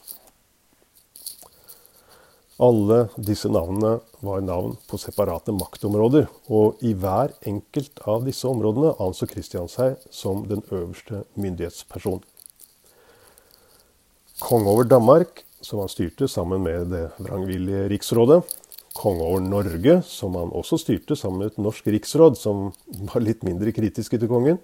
Alle 2.59 3.05
disse 3.15 3.47
navnene 3.47 4.01
var 4.19 4.41
navn 4.43 4.73
på 4.89 4.97
separate 4.99 5.53
maktområder, 5.55 6.25
og 6.51 6.81
i 6.83 6.91
hver 6.91 7.31
enkelt 7.47 8.01
av 8.03 8.25
disse 8.27 8.49
områdene 8.49 8.97
anså 8.99 9.29
Kristian 9.31 9.71
seg 9.71 9.95
som 10.11 10.43
den 10.49 10.65
øverste 10.67 11.23
myndighetsperson. 11.39 12.19
Konge 14.43 14.71
over 14.71 14.87
Danmark, 14.87 15.45
som 15.63 15.79
han 15.79 15.91
styrte 15.91 16.27
sammen 16.27 16.63
med 16.67 16.91
det 16.91 17.05
vrangvillige 17.19 17.87
riksrådet. 17.93 18.41
Kong 18.99 19.21
over 19.23 19.39
Norge, 19.39 20.01
som 20.03 20.35
han 20.35 20.49
også 20.51 20.81
styrte 20.81 21.15
sammen 21.15 21.45
med 21.45 21.53
et 21.53 21.61
norsk 21.63 21.85
riksråd, 21.87 22.35
som 22.35 22.71
var 23.07 23.23
litt 23.23 23.45
mindre 23.47 23.71
kritiske 23.71 24.19
til 24.19 24.31
kongen. 24.31 24.59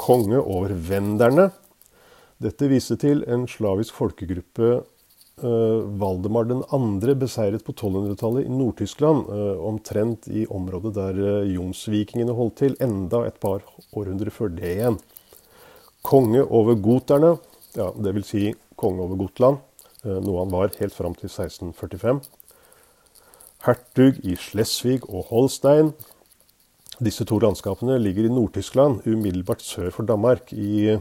Konge 0.00 0.40
over 0.40 0.74
venderne. 0.74 1.52
Dette 2.42 2.66
viste 2.66 2.96
til 2.98 3.22
en 3.30 3.44
slavisk 3.46 3.94
folkegruppe 3.94 4.72
eh, 4.72 5.78
Valdemar 6.02 6.50
2. 6.50 7.14
beseiret 7.20 7.62
på 7.62 7.76
1200-tallet 7.76 8.48
i 8.48 8.50
Nord-Tyskland, 8.50 9.30
eh, 9.30 9.62
omtrent 9.70 10.26
i 10.26 10.42
området 10.50 10.96
der 10.98 11.22
eh, 11.22 11.54
jonsvikingene 11.54 12.34
holdt 12.34 12.58
til, 12.64 12.76
enda 12.82 13.22
et 13.28 13.38
par 13.38 13.62
århundrer 13.94 14.34
før 14.34 14.50
det 14.58 14.74
igjen. 14.80 14.98
Konge 16.02 16.42
over 16.42 16.74
goterne, 16.82 17.36
ja, 17.78 17.92
dvs. 17.94 18.34
Si 18.34 18.48
konge 18.74 19.06
over 19.06 19.14
Gotland, 19.20 19.62
noe 20.02 20.40
han 20.40 20.50
var 20.50 20.72
helt 20.80 20.96
fram 20.96 21.14
til 21.14 21.30
1645. 21.30 22.18
Hertug 23.62 24.16
i 24.26 24.32
Slesvig 24.34 25.04
og 25.06 25.28
Holstein. 25.28 25.92
Disse 26.98 27.22
to 27.26 27.36
landskapene 27.38 27.94
ligger 28.02 28.26
i 28.26 28.32
Nord-Tyskland, 28.32 29.04
umiddelbart 29.06 29.62
sør 29.62 29.92
for 29.94 30.08
Danmark. 30.08 30.50
I 30.50 30.98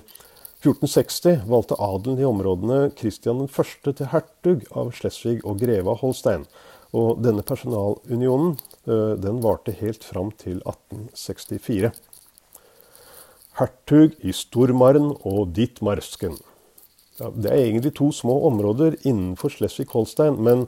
1460 0.61 1.41
valgte 1.49 1.79
adelen 1.81 2.21
i 2.21 2.27
områdene 2.27 2.91
Kristian 2.97 3.41
1. 3.47 3.89
til 3.97 4.11
hertug 4.13 4.67
av 4.77 4.93
Slesvig 4.93 5.39
og 5.41 5.57
greve 5.63 5.89
av 5.89 6.03
Holstein. 6.03 6.45
Og 6.93 7.23
denne 7.25 7.41
personalunionen 7.41 8.53
den 8.85 9.41
varte 9.41 9.73
helt 9.81 10.05
fram 10.05 10.29
til 10.37 10.61
1864. 10.61 11.89
Hertug 13.57 14.21
i 14.21 14.37
Stormarn 14.37 15.15
og 15.25 15.55
Ditmarsken. 15.57 16.37
Ja, 17.17 17.33
det 17.33 17.49
er 17.49 17.65
egentlig 17.65 17.95
to 17.97 18.13
små 18.13 18.37
områder 18.47 19.01
innenfor 19.01 19.49
Slesvig-Holstein, 19.49 20.37
men 20.37 20.67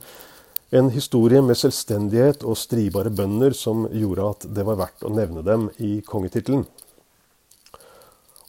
en 0.73 0.89
historie 0.89 1.41
med 1.45 1.57
selvstendighet 1.59 2.43
og 2.49 2.57
stribare 2.57 3.11
bønder 3.13 3.53
som 3.53 3.85
gjorde 3.93 4.29
at 4.31 4.47
det 4.57 4.65
var 4.65 4.79
verdt 4.79 5.05
å 5.05 5.11
nevne 5.13 5.43
dem 5.45 5.67
i 5.77 5.99
kongetittelen. 6.07 6.65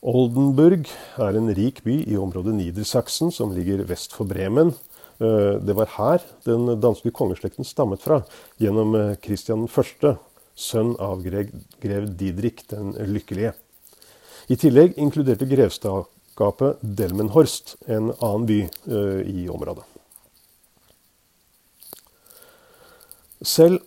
Oldenburg 0.05 0.89
er 1.21 1.37
en 1.37 1.53
rik 1.57 1.83
by 1.85 1.99
i 2.09 2.17
området 2.21 2.57
Niedersachsen, 2.57 3.33
som 3.33 3.53
ligger 3.57 3.85
vest 3.89 4.17
for 4.17 4.29
Bremen. 4.29 4.73
Eh, 5.21 5.61
det 5.61 5.77
var 5.77 5.93
her 5.99 6.25
den 6.49 6.69
danske 6.81 7.13
kongeslekten 7.13 7.65
stammet 7.65 8.05
fra, 8.05 8.23
gjennom 8.61 8.97
Kristian 9.25 9.69
eh, 9.69 9.81
1., 9.85 10.17
sønn 10.55 10.93
av 11.03 11.25
grev 11.25 12.13
Didrik 12.15 12.63
den 12.71 12.93
lykkelige. 13.11 13.53
I 14.49 14.61
tillegg 14.61 15.01
inkluderte 15.01 15.49
grevskapet 15.51 16.85
Delmenhorst 16.85 17.77
en 17.89 18.13
annen 18.21 18.47
by 18.49 18.61
eh, 18.63 19.21
i 19.25 19.49
området. 19.49 19.94
Selv 23.45 23.83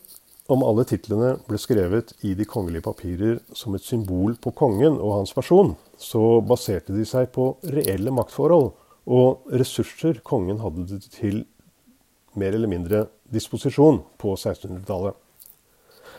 om 0.54 0.62
alle 0.63 0.86
titlene 0.88 1.34
ble 1.48 1.58
skrevet 1.60 2.13
i 2.28 2.36
de 2.38 2.46
kongelige 2.48 2.86
papirer 2.86 3.39
som 3.58 3.76
et 3.76 3.84
symbol 3.84 4.36
på 4.39 4.54
kongen 4.56 5.00
og 5.02 5.15
hans 5.15 5.34
person, 5.34 5.74
så 5.98 6.39
baserte 6.46 6.93
de 6.93 7.06
seg 7.08 7.32
på 7.34 7.56
reelle 7.74 8.13
maktforhold 8.13 8.70
og 9.08 9.48
ressurser 9.50 10.20
kongen 10.28 10.62
hadde 10.62 11.00
til 11.10 11.41
mer 12.38 12.54
eller 12.54 12.70
mindre 12.70 13.08
disposisjon 13.34 14.04
på 14.22 14.36
1600-tallet. 14.36 15.15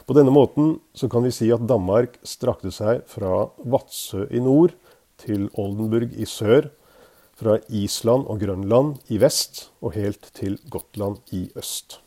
På 0.08 0.16
denne 0.16 0.32
måten 0.34 0.78
så 0.96 1.06
kan 1.12 1.22
vi 1.22 1.32
si 1.36 1.52
at 1.54 1.66
Danmark 1.68 2.16
strakte 2.26 2.72
seg 2.74 3.04
fra 3.06 3.46
Vadsø 3.62 4.24
i 4.34 4.42
nord 4.42 4.74
til 5.20 5.46
Oldenburg 5.54 6.16
i 6.16 6.26
sør, 6.26 6.72
fra 7.38 7.54
Island 7.70 8.26
og 8.26 8.42
Grønland 8.42 9.12
i 9.14 9.20
vest 9.22 9.68
og 9.78 9.94
helt 9.94 10.26
til 10.34 10.58
Gotland 10.72 11.22
i 11.30 11.46
øst. 11.54 12.00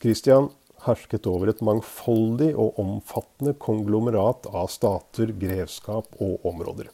Kristian 0.00 0.48
hersket 0.86 1.26
over 1.28 1.50
et 1.52 1.58
mangfoldig 1.60 2.54
og 2.56 2.78
omfattende 2.80 3.52
konglomerat 3.60 4.46
av 4.48 4.70
stater, 4.72 5.34
grevskap 5.36 6.08
og 6.24 6.46
områder. 6.48 6.88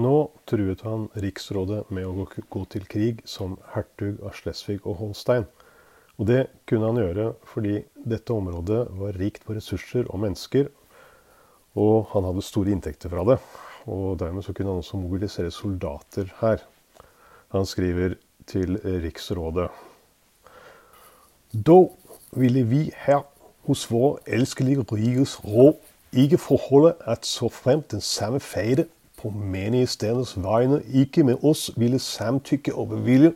Nå 0.00 0.14
truet 0.48 0.80
han 0.88 1.10
riksrådet 1.20 1.82
med 1.92 2.08
å 2.08 2.24
gå 2.24 2.64
til 2.72 2.88
krig 2.88 3.20
som 3.28 3.58
hertug 3.74 4.24
av 4.24 4.32
Slesvig 4.40 4.80
og 4.80 4.96
Holstein. 5.02 5.44
Og 6.16 6.30
det 6.32 6.40
kunne 6.64 6.88
han 6.88 7.02
gjøre 7.04 7.28
fordi 7.52 7.76
dette 8.00 8.32
området 8.32 8.80
var 8.96 9.20
rikt 9.20 9.44
på 9.44 9.60
ressurser 9.60 10.08
og 10.08 10.24
mennesker, 10.24 10.72
og 11.76 12.14
han 12.16 12.24
hadde 12.30 12.48
store 12.48 12.72
inntekter 12.72 13.12
fra 13.12 13.28
det. 13.28 13.40
Og 13.92 14.14
dermed 14.24 14.46
så 14.46 14.56
kunne 14.56 14.72
han 14.72 14.80
også 14.80 15.04
mobilisere 15.04 15.52
soldater 15.52 16.32
her. 16.40 16.64
Han 17.52 17.68
skriver 17.68 18.16
til 18.48 18.80
riksrådet. 18.80 19.68
Da 21.54 21.84
ville 22.32 22.62
vi 22.62 22.90
her 23.06 23.22
hos 23.66 23.90
vår 23.90 24.18
elskelige 24.26 24.82
rikes 24.92 25.44
råd 25.44 25.74
ikke 26.12 26.38
forholde 26.38 26.94
at 27.06 27.26
så 27.26 27.48
fremt 27.48 27.90
den 27.90 28.00
samme 28.00 28.40
feide 28.40 28.86
på 29.22 29.30
menige 29.30 29.86
steders 29.86 30.34
vegne 30.36 30.82
ikke 30.92 31.24
med 31.24 31.44
oss 31.44 31.70
ville 31.76 31.98
samtykke 31.98 32.74
og 32.74 32.88
bevilge, 32.88 33.32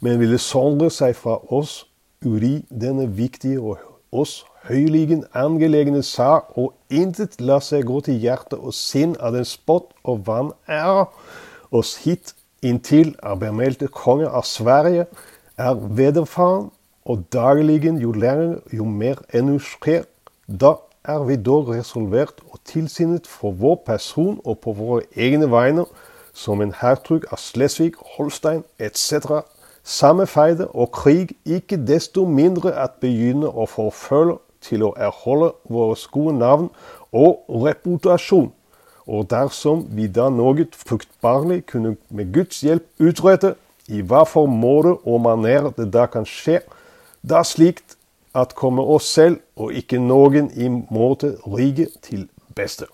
men 0.00 0.20
ville 0.20 0.38
sondre 0.38 0.90
seg 0.90 1.16
fra 1.16 1.36
oss 1.52 1.84
uri 2.26 2.64
denne 2.70 3.06
viktige 3.16 3.60
og 3.60 3.78
oss 4.12 4.44
høyligen 4.64 5.24
angelegne 5.34 6.02
sak, 6.02 6.56
og 6.56 6.74
intet 6.90 7.40
la 7.40 7.60
seg 7.60 7.84
gå 7.86 8.00
til 8.00 8.18
hjerte 8.18 8.56
og 8.56 8.74
sinn 8.74 9.14
av 9.20 9.36
den 9.36 9.44
spott 9.44 9.92
og 10.04 10.24
vanære. 10.26 11.04
Oss 11.70 11.96
hit 12.02 12.34
inntil 12.64 13.14
er 13.22 13.36
bemeldte 13.38 13.92
konge 13.92 14.28
av 14.28 14.48
Sverige, 14.48 15.06
er 15.58 15.74
vederfaren 15.74 16.70
og 17.08 17.24
dagligen 17.32 17.98
jo 17.98 18.12
lenger, 18.12 18.58
jo 18.72 18.84
mer 18.84 19.22
enn 19.32 19.56
skjer. 19.64 20.04
Da 20.46 20.74
er 21.08 21.24
vi 21.24 21.38
dog 21.40 21.70
resolvert 21.72 22.42
og 22.52 22.60
tilsinnet 22.68 23.26
for 23.26 23.56
vår 23.56 23.80
person 23.86 24.40
og 24.44 24.60
på 24.64 24.74
våre 24.76 25.06
egne 25.16 25.48
vegne, 25.50 25.86
som 26.36 26.60
en 26.62 26.74
hertug 26.76 27.24
av 27.32 27.40
Slesvig, 27.40 27.94
Holstein 28.16 28.62
etc., 28.78 29.40
samme 29.88 30.26
feide 30.28 30.66
og 30.76 30.92
krig 30.92 31.32
ikke 31.48 31.78
desto 31.88 32.26
mindre 32.28 32.74
at 32.76 33.00
begynne 33.00 33.48
å 33.48 33.64
forfølge 33.64 34.36
til 34.60 34.84
å 34.84 34.92
erholde 35.00 35.54
våre 35.72 35.96
gode 36.12 36.34
navn 36.36 36.68
og 37.16 37.46
reputasjon. 37.64 38.50
Og 39.08 39.30
dersom 39.30 39.86
vi 39.96 40.10
da 40.12 40.28
noe 40.28 40.66
fruktbarlig 40.76 41.62
kunne 41.72 41.96
med 42.12 42.34
Guds 42.34 42.60
hjelp 42.60 42.84
utrette, 43.00 43.54
i 43.88 44.02
hva 44.04 44.26
for 44.28 44.44
måte 44.44 44.98
og 45.08 45.22
maner 45.24 45.70
det 45.72 45.86
da 45.94 46.04
kan 46.12 46.26
skje, 46.28 46.58
da 47.28 47.44
slikt 47.44 47.98
at 48.36 48.54
komme 48.58 48.84
oss 48.84 49.08
selv 49.14 49.40
og 49.58 49.74
ikke 49.76 50.00
noen 50.00 50.50
i 50.56 50.68
måte 50.68 51.34
rike 51.48 51.88
til 52.04 52.26
beste. 52.56 52.88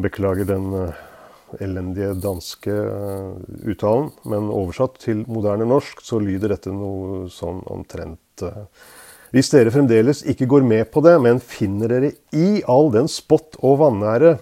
Beklager 0.00 0.46
den 0.48 0.70
uh, 0.70 0.98
elendige 1.60 2.14
danske 2.22 2.70
uh, 2.72 3.34
uttalen, 3.66 4.10
men 4.30 4.50
oversatt 4.54 5.00
til 5.02 5.24
moderne 5.26 5.66
norsk 5.68 6.02
så 6.06 6.20
lyder 6.22 6.54
dette 6.54 6.72
noe 6.72 7.26
sånn 7.32 7.64
omtrent 7.74 8.46
uh, 8.46 8.66
Hvis 9.34 9.50
dere 9.52 9.72
fremdeles 9.74 10.22
ikke 10.30 10.48
går 10.50 10.64
med 10.66 10.88
på 10.94 11.02
det, 11.06 11.16
men 11.22 11.42
finner 11.42 11.90
dere 11.90 12.12
i 12.34 12.62
all 12.70 12.90
den 12.94 13.10
spott 13.10 13.58
og 13.62 13.78
vanære 13.82 14.32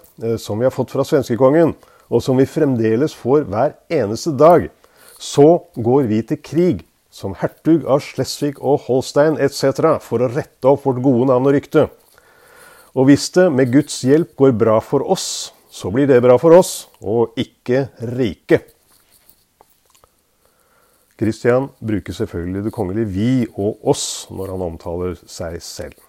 som 0.40 0.56
vi 0.56 0.64
har 0.64 0.72
fått 0.72 0.94
fra 0.94 1.04
svenskekongen, 1.04 1.74
og 2.08 2.22
som 2.24 2.40
vi 2.40 2.48
fremdeles 2.48 3.12
får 3.12 3.44
hver 3.52 3.74
eneste 3.92 4.32
dag, 4.32 4.70
så 5.18 5.48
går 5.74 6.06
vi 6.08 6.22
til 6.22 6.40
krig 6.40 6.84
som 7.10 7.34
hertug 7.40 7.86
av 7.90 8.02
Slesvig 8.04 8.54
og 8.62 8.84
Holstein 8.86 9.38
etc. 9.42 9.98
for 10.04 10.22
å 10.22 10.30
rette 10.30 10.70
opp 10.70 10.86
vårt 10.86 11.02
gode 11.02 11.28
navn 11.32 11.50
og 11.50 11.56
rykte. 11.56 11.88
Og 12.94 13.10
hvis 13.10 13.28
det 13.34 13.48
med 13.52 13.72
Guds 13.74 14.00
hjelp 14.06 14.34
går 14.38 14.54
bra 14.58 14.78
for 14.82 15.04
oss, 15.04 15.52
så 15.70 15.90
blir 15.94 16.08
det 16.08 16.22
bra 16.24 16.38
for 16.40 16.54
oss, 16.56 16.88
og 17.02 17.36
ikke 17.38 17.88
rike. 18.16 18.62
Kristian 21.18 21.68
bruker 21.82 22.14
selvfølgelig 22.14 22.68
det 22.68 22.74
kongelige 22.74 23.10
vi 23.10 23.30
og 23.58 23.82
oss 23.90 24.28
når 24.30 24.54
han 24.54 24.68
omtaler 24.70 25.18
seg 25.26 25.58
selv. 25.62 26.07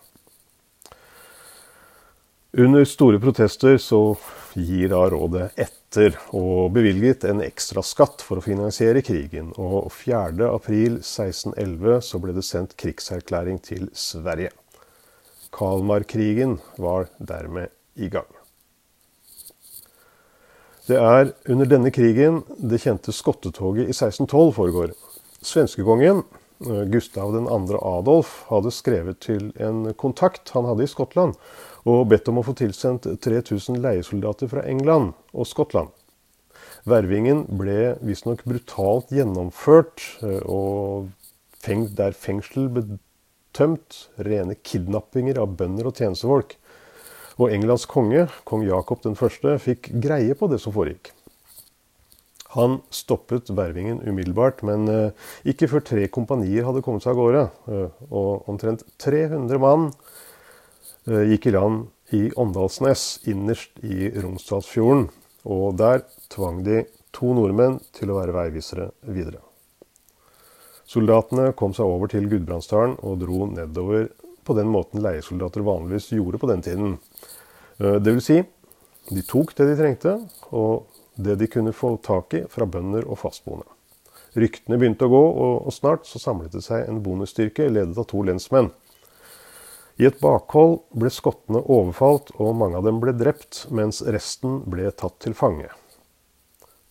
Under 2.52 2.86
store 2.86 3.20
protester 3.22 3.78
så 3.78 4.18
gir 4.58 4.90
da 4.90 5.04
rådet 5.14 5.52
etter 5.62 6.16
og 6.34 6.74
bevilget 6.74 7.22
en 7.30 7.44
ekstra 7.46 7.84
skatt 7.86 8.26
for 8.26 8.40
å 8.40 8.42
finansiere 8.42 9.06
krigen. 9.06 9.54
Og 9.54 9.94
4.4.1611 9.94 12.02
så 12.08 12.20
ble 12.24 12.34
det 12.34 12.42
sendt 12.48 12.74
krigserklæring 12.82 13.62
til 13.62 13.86
Sverige. 13.94 14.50
Kalmarkrigen 15.54 16.58
var 16.82 17.06
dermed 17.22 17.70
i 17.94 18.10
gang. 18.10 18.26
Det 20.90 20.98
er 20.98 21.30
under 21.46 21.70
denne 21.70 21.94
krigen 21.94 22.42
det 22.58 22.82
kjente 22.82 23.14
skottetoget 23.14 23.86
i 23.86 23.94
1612 23.94 24.58
foregår. 24.58 24.98
Svenskekongen 25.46 26.26
Gustav 26.60 27.32
2. 27.32 27.78
Adolf 27.80 28.34
hadde 28.50 28.72
skrevet 28.76 29.22
til 29.24 29.52
en 29.63 29.93
kontakt 29.95 30.52
han 30.52 30.67
hadde 30.67 30.84
i 30.84 30.91
Skottland, 30.91 31.38
og 31.88 32.10
bedt 32.12 32.28
om 32.28 32.41
å 32.41 32.43
få 32.43 32.56
tilsendt 32.60 33.08
3000 33.24 33.80
leiesoldater 33.80 34.52
fra 34.52 34.65
England 34.67 35.13
og 35.32 35.48
Skottland. 35.48 35.93
Vervingen 36.89 37.45
ble 37.60 37.95
visstnok 38.04 38.43
brutalt 38.48 39.12
gjennomført, 39.15 40.04
eh, 40.24 40.43
og 40.43 41.12
der 41.95 42.15
fengsel 42.15 42.67
ble 42.72 43.00
tømt, 43.54 44.10
rene 44.17 44.56
kidnappinger 44.56 45.39
av 45.39 45.56
bønder 45.60 45.88
og 45.88 45.95
tjenestefolk. 45.95 46.56
Og 47.39 47.54
Englands 47.56 47.86
konge, 47.88 48.28
kong 48.43 48.65
Jakob 48.67 49.06
1., 49.06 49.60
fikk 49.63 49.91
greie 50.02 50.36
på 50.36 50.48
det 50.52 50.60
som 50.60 50.76
foregikk. 50.76 51.13
Han 52.56 52.80
stoppet 52.90 53.52
vervingen 53.54 54.00
umiddelbart, 54.02 54.64
men 54.66 54.88
eh, 54.90 55.28
ikke 55.52 55.68
før 55.70 55.84
tre 55.86 56.08
kompanier 56.10 56.66
hadde 56.66 56.82
kommet 56.82 57.06
seg 57.06 57.14
av 57.14 57.20
gårde. 57.20 57.44
Eh, 57.70 58.00
og 58.10 58.50
omtrent 58.50 58.82
300 59.04 59.62
mann 59.62 59.92
eh, 61.06 61.28
gikk 61.30 61.46
i 61.52 61.54
land 61.54 62.16
i 62.18 62.24
Åndalsnes, 62.34 63.20
innerst 63.30 63.78
i 63.86 64.10
Romsdalsfjorden. 64.18 65.06
Og 65.46 65.78
der 65.78 66.02
tvang 66.34 66.64
de 66.66 66.82
to 67.14 67.36
nordmenn 67.38 67.78
til 67.94 68.10
å 68.10 68.18
være 68.18 68.34
veivisere 68.34 68.90
videre. 69.06 69.44
Soldatene 70.90 71.52
kom 71.54 71.78
seg 71.78 71.86
over 71.86 72.10
til 72.10 72.26
Gudbrandsdalen 72.32 72.98
og 73.06 73.22
dro 73.22 73.46
nedover 73.52 74.10
på 74.42 74.56
den 74.58 74.72
måten 74.74 75.06
leiesoldater 75.06 75.62
vanligvis 75.62 76.10
gjorde 76.18 76.42
på 76.42 76.50
den 76.50 76.66
tiden. 76.66 76.96
Det 77.78 78.10
vil 78.10 78.24
si, 78.26 78.40
de 79.14 79.22
tok 79.26 79.54
det 79.58 79.68
de 79.70 79.76
trengte, 79.78 80.16
og 80.50 80.88
det 81.20 81.36
de 81.40 81.48
kunne 81.52 81.76
få 81.76 81.98
tak 82.04 82.34
i 82.34 82.44
fra 82.52 82.68
bønder 82.70 83.08
og 83.08 83.20
fastboende. 83.22 83.68
Ryktene 84.40 84.78
begynte 84.78 85.08
å 85.08 85.12
gå, 85.12 85.24
og 85.66 85.74
snart 85.74 86.06
så 86.08 86.22
samlet 86.22 86.54
det 86.54 86.62
seg 86.66 86.86
en 86.86 87.02
bonusstyrke 87.04 87.66
ledet 87.72 87.98
av 87.98 88.08
to 88.12 88.22
lensmenn. 88.24 88.70
I 90.00 90.06
et 90.08 90.20
bakhold 90.22 90.78
ble 90.96 91.10
skottene 91.12 91.60
overfalt, 91.66 92.32
og 92.40 92.56
mange 92.56 92.80
av 92.80 92.86
dem 92.88 93.02
ble 93.04 93.12
drept, 93.18 93.66
mens 93.74 94.00
resten 94.06 94.62
ble 94.70 94.88
tatt 94.96 95.18
til 95.26 95.36
fange. 95.36 95.68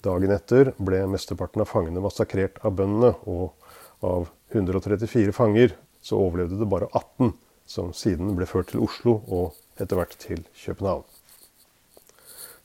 Dagen 0.05 0.35
etter 0.35 0.75
ble 0.77 1.01
mesteparten 1.11 1.65
av 1.65 1.71
fangene 1.71 2.03
massakrert 2.05 2.61
av 2.67 2.77
bøndene, 2.79 3.15
og 3.25 3.55
av 4.05 4.29
134 4.53 5.33
fanger 5.35 5.73
så 6.05 6.21
overlevde 6.21 6.59
det 6.61 6.69
bare 6.69 6.91
18, 6.93 7.33
som 7.69 7.95
siden 7.97 8.37
ble 8.37 8.47
ført 8.49 8.71
til 8.73 8.85
Oslo 8.85 9.19
og 9.27 9.57
etter 9.81 9.99
hvert 9.99 10.15
til 10.21 10.45
København. 10.59 11.07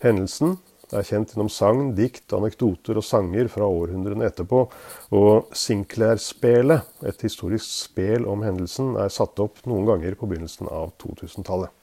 Hendelsen 0.04 0.58
det 0.93 0.99
er 0.99 1.08
kjent 1.08 1.32
gjennom 1.34 1.47
sagn, 1.49 1.88
dikt, 1.97 2.27
anekdoter 2.38 2.99
og 2.99 3.06
sanger 3.08 3.47
fra 3.49 3.65
århundrene 3.65 4.27
etterpå. 4.29 4.60
Og 5.17 5.56
Sinclair-spelet, 5.58 6.84
et 7.01 7.23
historisk 7.25 7.65
spel 7.65 8.27
om 8.29 8.43
hendelsen, 8.45 8.91
er 9.01 9.10
satt 9.10 9.41
opp 9.41 9.63
noen 9.65 9.88
ganger 9.89 10.13
på 10.19 10.29
begynnelsen 10.29 10.69
av 10.69 10.91
2000-tallet. 11.01 11.73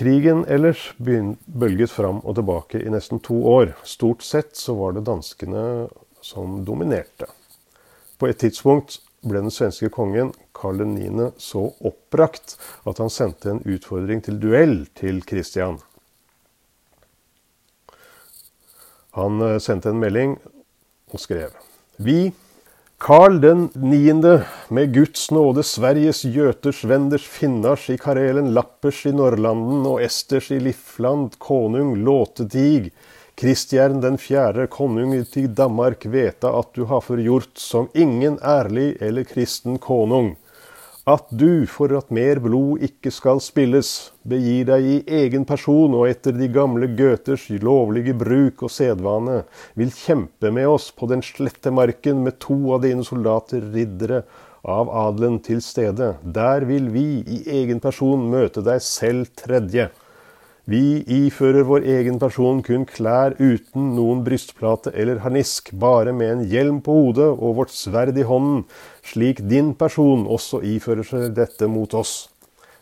Krigen 0.00 0.46
ellers 0.48 0.94
bølget 0.96 1.92
fram 1.92 2.22
og 2.24 2.38
tilbake 2.38 2.80
i 2.80 2.92
nesten 2.92 3.20
to 3.20 3.36
år. 3.52 3.74
Stort 3.84 4.24
sett 4.24 4.56
så 4.56 4.78
var 4.80 4.96
det 4.96 5.04
danskene 5.04 5.90
som 6.24 6.62
dominerte. 6.64 7.28
På 8.16 8.30
et 8.32 8.40
tidspunkt 8.40 9.02
ble 9.20 9.44
den 9.44 9.52
svenske 9.52 9.90
kongen 9.92 10.32
Karl 10.56 10.80
9. 10.88 11.34
så 11.36 11.66
oppbrakt 11.84 12.56
at 12.88 13.04
han 13.04 13.12
sendte 13.12 13.52
en 13.52 13.62
utfordring 13.68 14.24
til 14.24 14.40
duell 14.40 14.86
til 14.96 15.20
Kristian. 15.28 15.82
Han 19.16 19.40
eh, 19.42 19.58
sendte 19.62 19.92
en 19.92 20.02
melding 20.02 20.36
og 21.12 21.22
skrev 21.22 21.54
Vi, 21.96 22.32
Karl 23.00 23.38
den 23.40 23.66
niende, 23.76 24.46
med 24.72 24.92
Guds 24.94 25.30
nåde 25.32 25.64
Sveriges, 25.64 26.22
Gjøters, 26.24 26.82
Venders, 26.88 27.24
Finnars 27.28 27.88
i 27.92 27.98
Karelen, 28.00 28.54
Lappers 28.56 29.02
i 29.08 29.12
Norrlanden 29.12 29.84
og 29.88 30.00
Esters 30.04 30.50
i 30.52 30.60
Lifland, 30.60 31.36
konung, 31.40 31.94
Låtetig, 32.04 32.90
Kristjern 33.36 34.00
den 34.00 34.16
fjerde, 34.20 34.64
konung 34.72 35.12
til 35.28 35.50
Danmark, 35.52 36.08
veta 36.08 36.52
at 36.56 36.72
du 36.76 36.86
har 36.88 37.04
forgjort 37.04 37.60
som 37.60 37.90
ingen 37.92 38.40
ærlig 38.40 38.94
eller 39.04 39.28
kristen 39.28 39.76
konung 39.76 40.34
at 41.06 41.28
du, 41.30 41.66
for 41.70 41.92
at 41.94 42.08
mer 42.10 42.40
blod 42.42 42.82
ikke 42.82 43.12
skal 43.14 43.38
spilles, 43.42 44.10
begir 44.26 44.66
deg 44.72 44.86
i 44.90 44.96
egen 45.20 45.44
person 45.46 45.94
og 45.94 46.08
etter 46.10 46.34
de 46.34 46.48
gamle 46.50 46.88
gøters 46.98 47.44
lovlige 47.62 48.16
bruk 48.18 48.64
og 48.66 48.72
sedvane, 48.74 49.44
vil 49.78 49.92
kjempe 49.94 50.50
med 50.50 50.66
oss 50.66 50.88
på 50.90 51.06
den 51.12 51.22
slette 51.22 51.70
marken 51.70 52.24
med 52.26 52.40
to 52.42 52.58
av 52.74 52.82
dine 52.82 53.06
soldater, 53.06 53.62
riddere 53.70 54.24
av 54.66 54.90
adelen, 54.90 55.38
til 55.46 55.62
stede. 55.62 56.16
Der 56.22 56.66
vil 56.66 56.90
vi 56.90 57.22
i 57.22 57.38
egen 57.60 57.78
person 57.78 58.26
møte 58.32 58.66
deg 58.66 58.82
selv 58.82 59.30
tredje. 59.38 59.92
Vi 60.66 61.04
ifører 61.06 61.62
vår 61.62 61.84
egen 61.86 62.16
person 62.18 62.58
kun 62.66 62.88
klær 62.90 63.36
uten 63.38 63.92
noen 63.94 64.24
brystplate 64.26 64.90
eller 64.98 65.20
harnisk, 65.22 65.70
bare 65.78 66.10
med 66.10 66.32
en 66.32 66.42
hjelm 66.50 66.80
på 66.82 66.96
hodet 66.96 67.28
og 67.36 67.60
vårt 67.60 67.70
sverd 67.70 68.18
i 68.18 68.24
hånden, 68.26 68.64
slik 69.06 69.44
din 69.46 69.76
person 69.78 70.24
også 70.26 70.64
ifører 70.66 71.06
seg 71.06 71.28
dette 71.38 71.70
mot 71.70 71.94
oss. 71.94 72.16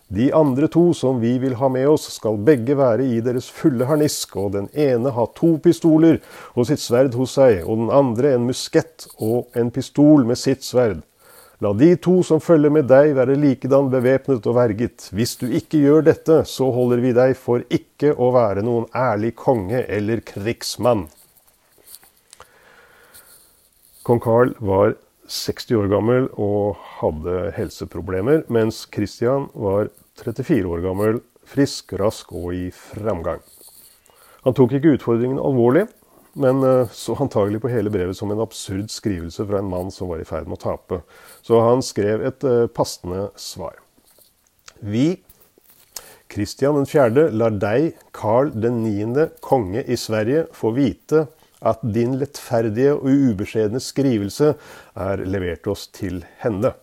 De 0.09 0.31
andre 0.33 0.71
to 0.73 0.95
som 0.97 1.21
vi 1.21 1.35
vil 1.43 1.59
ha 1.61 1.69
med 1.69 1.91
oss, 1.93 2.09
skal 2.17 2.41
begge 2.41 2.73
være 2.81 3.05
i 3.05 3.21
deres 3.21 3.51
fulle 3.53 3.85
harnisk, 3.85 4.33
og 4.41 4.55
den 4.57 4.73
ene 4.73 5.13
ha 5.13 5.29
to 5.37 5.59
pistoler 5.61 6.23
og 6.55 6.71
sitt 6.71 6.81
sverd 6.81 7.13
hos 7.21 7.37
seg, 7.37 7.67
og 7.69 7.85
den 7.85 7.93
andre 7.93 8.33
en 8.39 8.49
muskett 8.49 9.11
og 9.21 9.53
en 9.53 9.69
pistol 9.69 10.25
med 10.25 10.41
sitt 10.41 10.65
sverd. 10.65 11.05
La 11.63 11.71
de 11.79 11.93
to 12.03 12.17
som 12.27 12.41
følger 12.43 12.73
med 12.75 12.89
deg 12.91 13.13
være 13.15 13.37
likedan 13.39 13.87
bevæpnet 13.93 14.47
og 14.51 14.57
verget. 14.57 15.07
Hvis 15.15 15.37
du 15.39 15.47
ikke 15.47 15.85
gjør 15.85 16.07
dette, 16.09 16.41
så 16.51 16.67
holder 16.75 17.03
vi 17.05 17.13
deg 17.15 17.37
for 17.39 17.63
ikke 17.71 18.11
å 18.11 18.33
være 18.35 18.65
noen 18.67 18.89
ærlig 18.91 19.35
konge 19.39 19.85
eller 19.87 20.25
krigsmann. 20.27 21.07
Kong 24.05 24.21
Carl 24.21 24.51
var 24.59 24.97
60 25.31 25.79
år 25.79 25.87
gammel 25.93 26.27
og 26.35 26.75
hadde 26.99 27.53
helseproblemer, 27.57 28.43
mens 28.53 28.83
Christian 28.93 29.47
var 29.55 29.89
34 30.21 30.67
år 30.69 30.83
gammel, 30.85 31.23
frisk, 31.49 31.95
rask 32.01 32.35
og 32.35 32.51
i 32.53 32.67
framgang. 32.75 33.41
Han 34.45 34.59
tok 34.59 34.75
ikke 34.77 34.99
utfordringen 34.99 35.41
alvorlig, 35.41 35.87
men 36.35 36.63
eh, 36.63 36.89
så 36.93 37.15
antagelig 37.15 37.61
på 37.63 37.71
hele 37.73 37.93
brevet 37.95 38.17
som 38.19 38.31
en 38.31 38.43
absurd 38.43 38.91
skrivelse 38.91 39.47
fra 39.47 39.61
en 39.61 39.71
mann 39.71 39.93
som 39.95 40.11
var 40.11 40.23
i 40.23 40.29
ferd 40.29 40.49
med 40.51 40.59
å 40.59 40.65
tape. 40.65 41.01
Så 41.47 41.61
han 41.63 41.83
skrev 41.85 42.25
et 42.27 42.47
uh, 42.47 42.67
passende 42.67 43.29
svar. 43.39 43.79
Vi, 44.81 45.21
Kristian 46.33 46.87
4., 46.87 47.29
lar 47.39 47.55
deg, 47.63 47.95
Karl 48.17 48.51
9., 48.59 49.29
konge 49.45 49.85
i 49.87 49.99
Sverige, 50.01 50.49
få 50.53 50.75
vite 50.77 51.27
at 51.65 51.85
din 51.95 52.19
lettferdige 52.21 52.97
og 52.99 53.07
ubeskjedne 53.09 53.81
skrivelse 53.81 54.55
er 55.01 55.23
levert 55.25 55.69
oss 55.71 55.87
til 55.95 56.25
henne. 56.43 56.75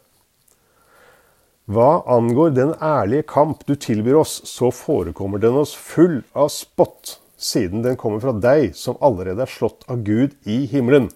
Hva 1.72 2.02
angår 2.10 2.56
den 2.56 2.72
ærlige 2.84 3.28
kamp 3.30 3.62
du 3.68 3.76
tilbyr 3.80 4.24
oss, 4.24 4.40
så 4.50 4.72
forekommer 4.74 5.40
den 5.44 5.60
oss 5.62 5.76
full 5.78 6.24
av 6.34 6.50
spott 6.52 7.21
siden 7.42 7.82
den 7.86 7.98
kommer 8.00 8.22
fra 8.22 8.36
deg, 8.38 8.76
som 8.78 9.00
allerede 9.02 9.44
er 9.44 9.52
slått 9.52 9.84
av 9.90 10.04
Gud 10.06 10.38
i 10.46 10.64
himmelen. 10.70 11.10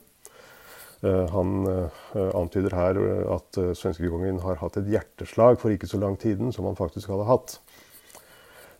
Eh, 1.06 1.26
han 1.30 1.68
eh, 1.70 2.30
antyder 2.34 2.74
her 2.76 3.00
at 3.36 3.60
eh, 3.62 3.74
svenskekongen 3.78 4.42
har 4.46 4.60
hatt 4.62 4.80
et 4.80 4.90
hjerteslag 4.90 5.60
for 5.62 5.74
ikke 5.74 5.90
så 5.90 6.00
lang 6.02 6.18
tiden 6.22 6.54
som 6.56 6.66
han 6.70 6.78
faktisk 6.80 7.12
hadde 7.14 7.28
hatt. 7.30 7.58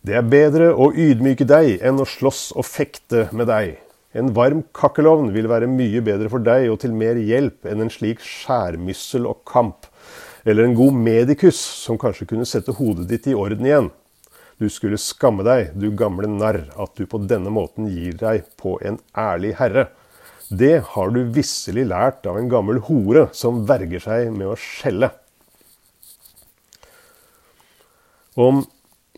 Det 0.06 0.14
er 0.14 0.26
bedre 0.26 0.70
å 0.74 0.92
ydmyke 0.94 1.46
deg 1.48 1.82
enn 1.86 2.02
å 2.02 2.06
slåss 2.06 2.52
og 2.58 2.66
fekte 2.66 3.26
med 3.34 3.50
deg. 3.50 3.76
En 4.16 4.30
varm 4.34 4.62
kakkelovn 4.74 5.32
vil 5.34 5.48
være 5.50 5.68
mye 5.68 6.00
bedre 6.04 6.30
for 6.32 6.42
deg 6.42 6.70
og 6.72 6.80
til 6.82 6.94
mer 6.96 7.18
hjelp 7.20 7.66
enn 7.68 7.84
en 7.84 7.92
slik 7.92 8.22
skjærmyssel 8.24 9.26
og 9.28 9.42
kamp, 9.48 9.88
eller 10.46 10.64
en 10.64 10.76
god 10.78 10.96
medikus 10.96 11.58
som 11.58 11.98
kanskje 12.00 12.28
kunne 12.30 12.46
sette 12.48 12.74
hodet 12.78 13.08
ditt 13.10 13.26
i 13.28 13.34
orden 13.36 13.66
igjen. 13.66 13.90
Du 14.56 14.68
skulle 14.72 14.96
skamme 14.96 15.44
deg, 15.44 15.74
du 15.76 15.90
gamle 15.92 16.28
narr, 16.32 16.62
at 16.80 16.96
du 16.96 17.04
på 17.04 17.20
denne 17.28 17.52
måten 17.52 17.90
gir 17.92 18.16
deg 18.16 18.46
på 18.56 18.78
en 18.80 18.96
ærlig 19.12 19.52
herre. 19.58 19.90
Det 20.48 20.78
har 20.94 21.12
du 21.12 21.24
visselig 21.34 21.84
lært 21.90 22.24
av 22.30 22.38
en 22.40 22.48
gammel 22.48 22.80
hore 22.86 23.26
som 23.36 23.64
verger 23.68 24.00
seg 24.00 24.30
med 24.32 24.54
å 24.54 24.58
skjelle. 24.60 25.10
Om 28.36 28.64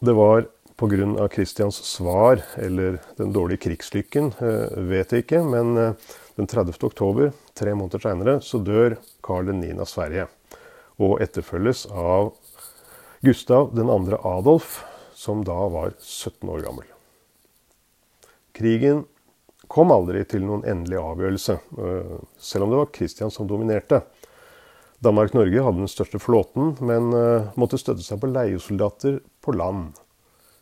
det 0.03 0.15
var 0.15 0.49
pga. 0.79 1.29
Kristians 1.29 1.77
svar 1.85 2.43
eller 2.57 2.99
den 3.17 3.33
dårlige 3.33 3.67
krigslykken, 3.67 4.33
eh, 4.39 4.79
vet 4.91 5.13
jeg 5.13 5.27
ikke, 5.27 5.43
men 5.43 5.77
eh, 5.77 5.93
den 6.37 6.47
30. 6.47 6.79
oktober, 6.87 7.33
tre 7.55 7.75
måneder 7.75 8.03
seinere, 8.03 8.39
så 8.41 8.59
dør 8.63 8.97
Karl 9.23 9.51
9. 9.51 9.75
av 9.79 9.91
Sverige. 9.91 10.29
Og 10.99 11.21
etterfølges 11.23 11.87
av 11.91 12.33
Gustav 13.27 13.75
2. 13.75 14.19
Adolf, 14.23 14.85
som 15.19 15.43
da 15.47 15.57
var 15.73 15.97
17 15.99 16.47
år 16.47 16.63
gammel. 16.63 16.87
Krigen 18.55 19.03
kom 19.71 19.91
aldri 19.93 20.23
til 20.31 20.45
noen 20.47 20.63
endelig 20.67 21.01
avgjørelse, 21.01 21.59
øh, 21.79 22.19
selv 22.39 22.65
om 22.65 22.73
det 22.73 22.81
var 22.81 22.93
Kristian 22.95 23.35
som 23.35 23.49
dominerte. 23.51 24.01
Danmark-Norge 25.05 25.63
hadde 25.63 25.83
den 25.83 25.91
største 25.91 26.19
flåten, 26.23 26.77
men 26.81 27.11
øh, 27.15 27.51
måtte 27.59 27.79
støtte 27.79 28.07
seg 28.07 28.23
på 28.23 28.31
leiesoldater 28.31 29.21
på 29.45 29.55
land. 29.59 29.99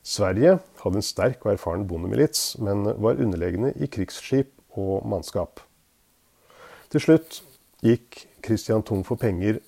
Sverige 0.06 0.58
hadde 0.82 1.00
en 1.00 1.04
sterk 1.04 1.44
og 1.44 1.54
erfaren 1.54 1.86
bondemilits, 1.88 2.56
men 2.62 2.84
var 2.86 3.20
underlegne 3.20 3.72
i 3.76 3.88
krigsskip 3.92 4.52
og 4.76 5.06
mannskap. 5.08 5.60
Til 6.92 7.02
slutt 7.02 7.42
gikk 7.84 8.22
Kristian 8.44 8.84
tom 8.86 9.02
for 9.04 9.20
penger 9.20 9.58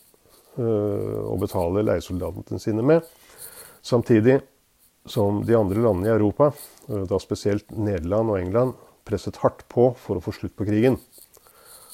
øh, 0.57 1.25
å 1.29 1.37
betale 1.41 1.85
leiesoldatene 1.85 2.61
sine 2.63 2.85
med. 2.87 3.05
Samtidig 3.83 4.41
som 5.11 5.43
de 5.47 5.57
andre 5.59 5.83
landene 5.83 6.11
i 6.11 6.15
Europa, 6.15 6.53
eh, 6.89 7.05
da 7.09 7.19
spesielt 7.23 7.71
Nederland 7.77 8.31
og 8.33 8.41
England, 8.41 8.77
presset 9.09 9.41
hardt 9.43 9.65
på 9.73 9.91
for 9.97 10.19
å 10.19 10.25
få 10.25 10.35
slutt 10.37 10.57
på 10.57 10.67
krigen. 10.69 10.99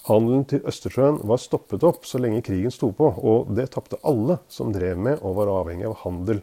Handelen 0.04 0.44
til 0.44 0.64
Østersjøen 0.68 1.22
var 1.24 1.40
stoppet 1.40 1.84
opp 1.86 2.04
så 2.04 2.20
lenge 2.20 2.42
krigen 2.44 2.72
sto 2.74 2.90
på, 2.92 3.08
og 3.08 3.54
det 3.56 3.70
tapte 3.72 4.00
alle 4.04 4.38
som 4.52 4.74
drev 4.74 4.98
med 5.00 5.22
og 5.22 5.38
var 5.38 5.52
avhengig 5.52 5.86
av 5.88 6.02
handel 6.02 6.42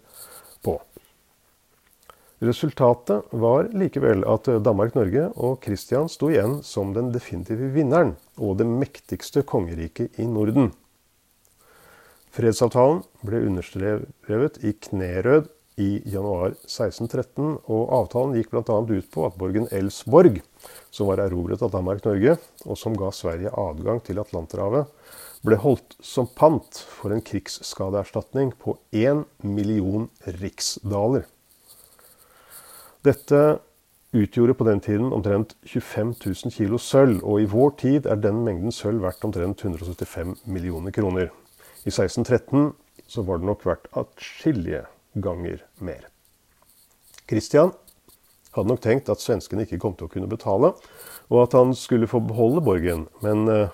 på. 0.66 0.80
Resultatet 2.42 3.28
var 3.38 3.68
likevel 3.70 4.24
at 4.26 4.50
Danmark-Norge 4.66 5.28
og 5.38 5.60
Kristian 5.62 6.10
sto 6.10 6.32
igjen 6.32 6.64
som 6.66 6.96
den 6.96 7.12
definitive 7.14 7.70
vinneren 7.76 8.16
og 8.42 8.58
det 8.58 8.66
mektigste 8.66 9.44
kongeriket 9.46 10.18
i 10.18 10.26
Norden. 10.26 10.72
Fredsavtalen 12.34 13.04
ble 13.28 13.44
understrevet 13.46 14.58
i 14.66 14.74
knerød 14.88 15.52
i 15.80 16.02
januar 16.12 16.56
1613, 16.68 17.58
og 17.72 17.94
avtalen 17.96 18.36
gikk 18.36 18.52
bl.a. 18.52 18.78
ut 18.82 19.10
på 19.14 19.26
at 19.28 19.38
borgen 19.40 19.70
Elsborg, 19.72 20.42
som 20.92 21.10
var 21.10 21.24
erobret 21.24 21.64
av 21.64 21.72
Danmark-Norge, 21.74 22.38
og 22.66 22.80
som 22.80 22.98
ga 23.00 23.12
Sverige 23.16 23.54
adgang 23.56 24.02
til 24.04 24.20
Atlanterhavet, 24.22 24.92
ble 25.42 25.58
holdt 25.64 25.96
som 26.06 26.28
pant 26.38 26.84
for 27.00 27.14
en 27.14 27.24
krigsskadeerstatning 27.26 28.54
på 28.62 28.76
1 28.94 29.26
million 29.48 30.10
riksdaler. 30.42 31.26
Dette 33.02 33.42
utgjorde 34.12 34.54
på 34.54 34.68
den 34.68 34.82
tiden 34.84 35.14
omtrent 35.16 35.56
25 35.64 36.14
000 36.20 36.54
kilo 36.54 36.78
sølv, 36.78 37.24
og 37.24 37.42
i 37.42 37.50
vår 37.50 37.76
tid 37.82 38.06
er 38.06 38.20
den 38.22 38.44
mengden 38.46 38.76
sølv 38.76 39.02
verdt 39.06 39.24
omtrent 39.26 39.64
175 39.64 40.36
millioner 40.46 40.94
kroner. 40.94 41.32
I 41.82 41.90
1613 41.90 42.74
så 43.10 43.24
var 43.26 43.40
det 43.40 43.50
nok 43.50 43.66
verdt 43.66 43.90
atskillige 43.98 44.86
ganger 45.14 45.64
mer. 45.80 46.08
Christian 47.30 47.72
hadde 48.56 48.72
nok 48.72 48.82
tenkt 48.84 49.10
at 49.12 49.24
svenskene 49.24 49.66
ikke 49.66 49.80
kom 49.82 49.96
til 49.96 50.10
å 50.10 50.12
kunne 50.12 50.30
betale, 50.32 50.74
og 51.32 51.40
at 51.46 51.56
han 51.56 51.72
skulle 51.78 52.10
få 52.12 52.20
beholde 52.24 52.64
borgen. 52.66 53.08
Men 53.24 53.48
eh, 53.48 53.72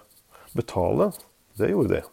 betale, 0.58 1.12
det 1.58 1.72
gjorde 1.72 1.98
det. 1.98 2.04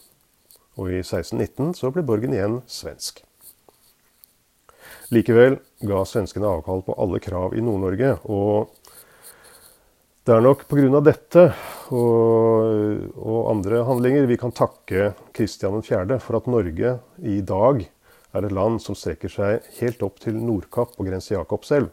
Og 0.81 0.91
i 0.91 1.03
1619 1.03 1.75
så 1.79 1.93
ble 1.95 2.05
borgen 2.07 2.35
igjen 2.35 2.63
svensk. 2.71 3.23
Likevel 5.13 5.59
ga 5.85 6.01
svenskene 6.09 6.49
avkall 6.49 6.81
på 6.87 6.97
alle 6.99 7.21
krav 7.23 7.55
i 7.55 7.63
Nord-Norge. 7.63 8.17
Og 8.25 8.73
det 10.25 10.33
er 10.33 10.41
nok 10.41 10.65
pga. 10.71 11.03
dette 11.05 11.43
og, 11.93 13.13
og, 13.13 13.41
andre 13.53 13.83
handlinger 13.85 14.25
vi 14.31 14.39
kan 14.41 14.55
takke 14.57 15.13
Kristian 15.37 15.83
4. 15.85 16.17
for 16.25 16.41
at 16.41 16.49
Norge 16.49 16.97
i 17.21 17.43
dag 17.45 17.85
er 18.35 18.47
et 18.47 18.55
land 18.55 18.81
som 18.83 18.97
strekker 18.99 19.31
seg 19.31 19.69
helt 19.79 20.03
opp 20.07 20.19
til 20.23 20.37
Nordkapp 20.41 20.99
og 20.99 21.07
grense 21.09 21.35
Jakobselv, 21.35 21.91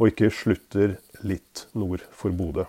og 0.00 0.10
ikke 0.10 0.32
slutter 0.32 0.96
litt 1.22 1.66
nord 1.76 2.02
for 2.10 2.34
Bodø. 2.34 2.64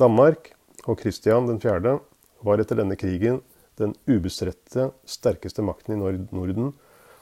Danmark 0.00 0.52
og 0.88 0.98
Kristian 1.02 1.46
4. 1.60 1.98
var 2.46 2.62
etter 2.62 2.80
denne 2.80 2.96
krigen 2.98 3.42
den 3.80 3.94
ubestredte 4.08 4.90
sterkeste 5.08 5.64
makten 5.64 5.96
i 5.96 6.00
Norden, 6.00 6.72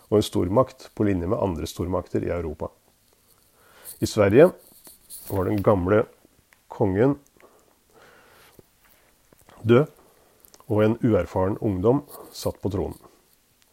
og 0.09 0.19
en 0.19 0.25
stormakt 0.25 0.89
på 0.97 1.07
linje 1.07 1.29
med 1.29 1.39
andre 1.43 1.67
stormakter 1.69 2.25
i 2.25 2.33
Europa. 2.33 2.71
I 4.01 4.07
Sverige 4.07 4.51
var 5.29 5.51
den 5.51 5.63
gamle 5.63 6.05
kongen 6.73 7.19
død, 9.63 9.87
og 10.69 10.85
en 10.85 10.99
uerfaren 11.03 11.59
ungdom 11.65 12.03
satt 12.33 12.61
på 12.63 12.71
tronen. 12.73 13.08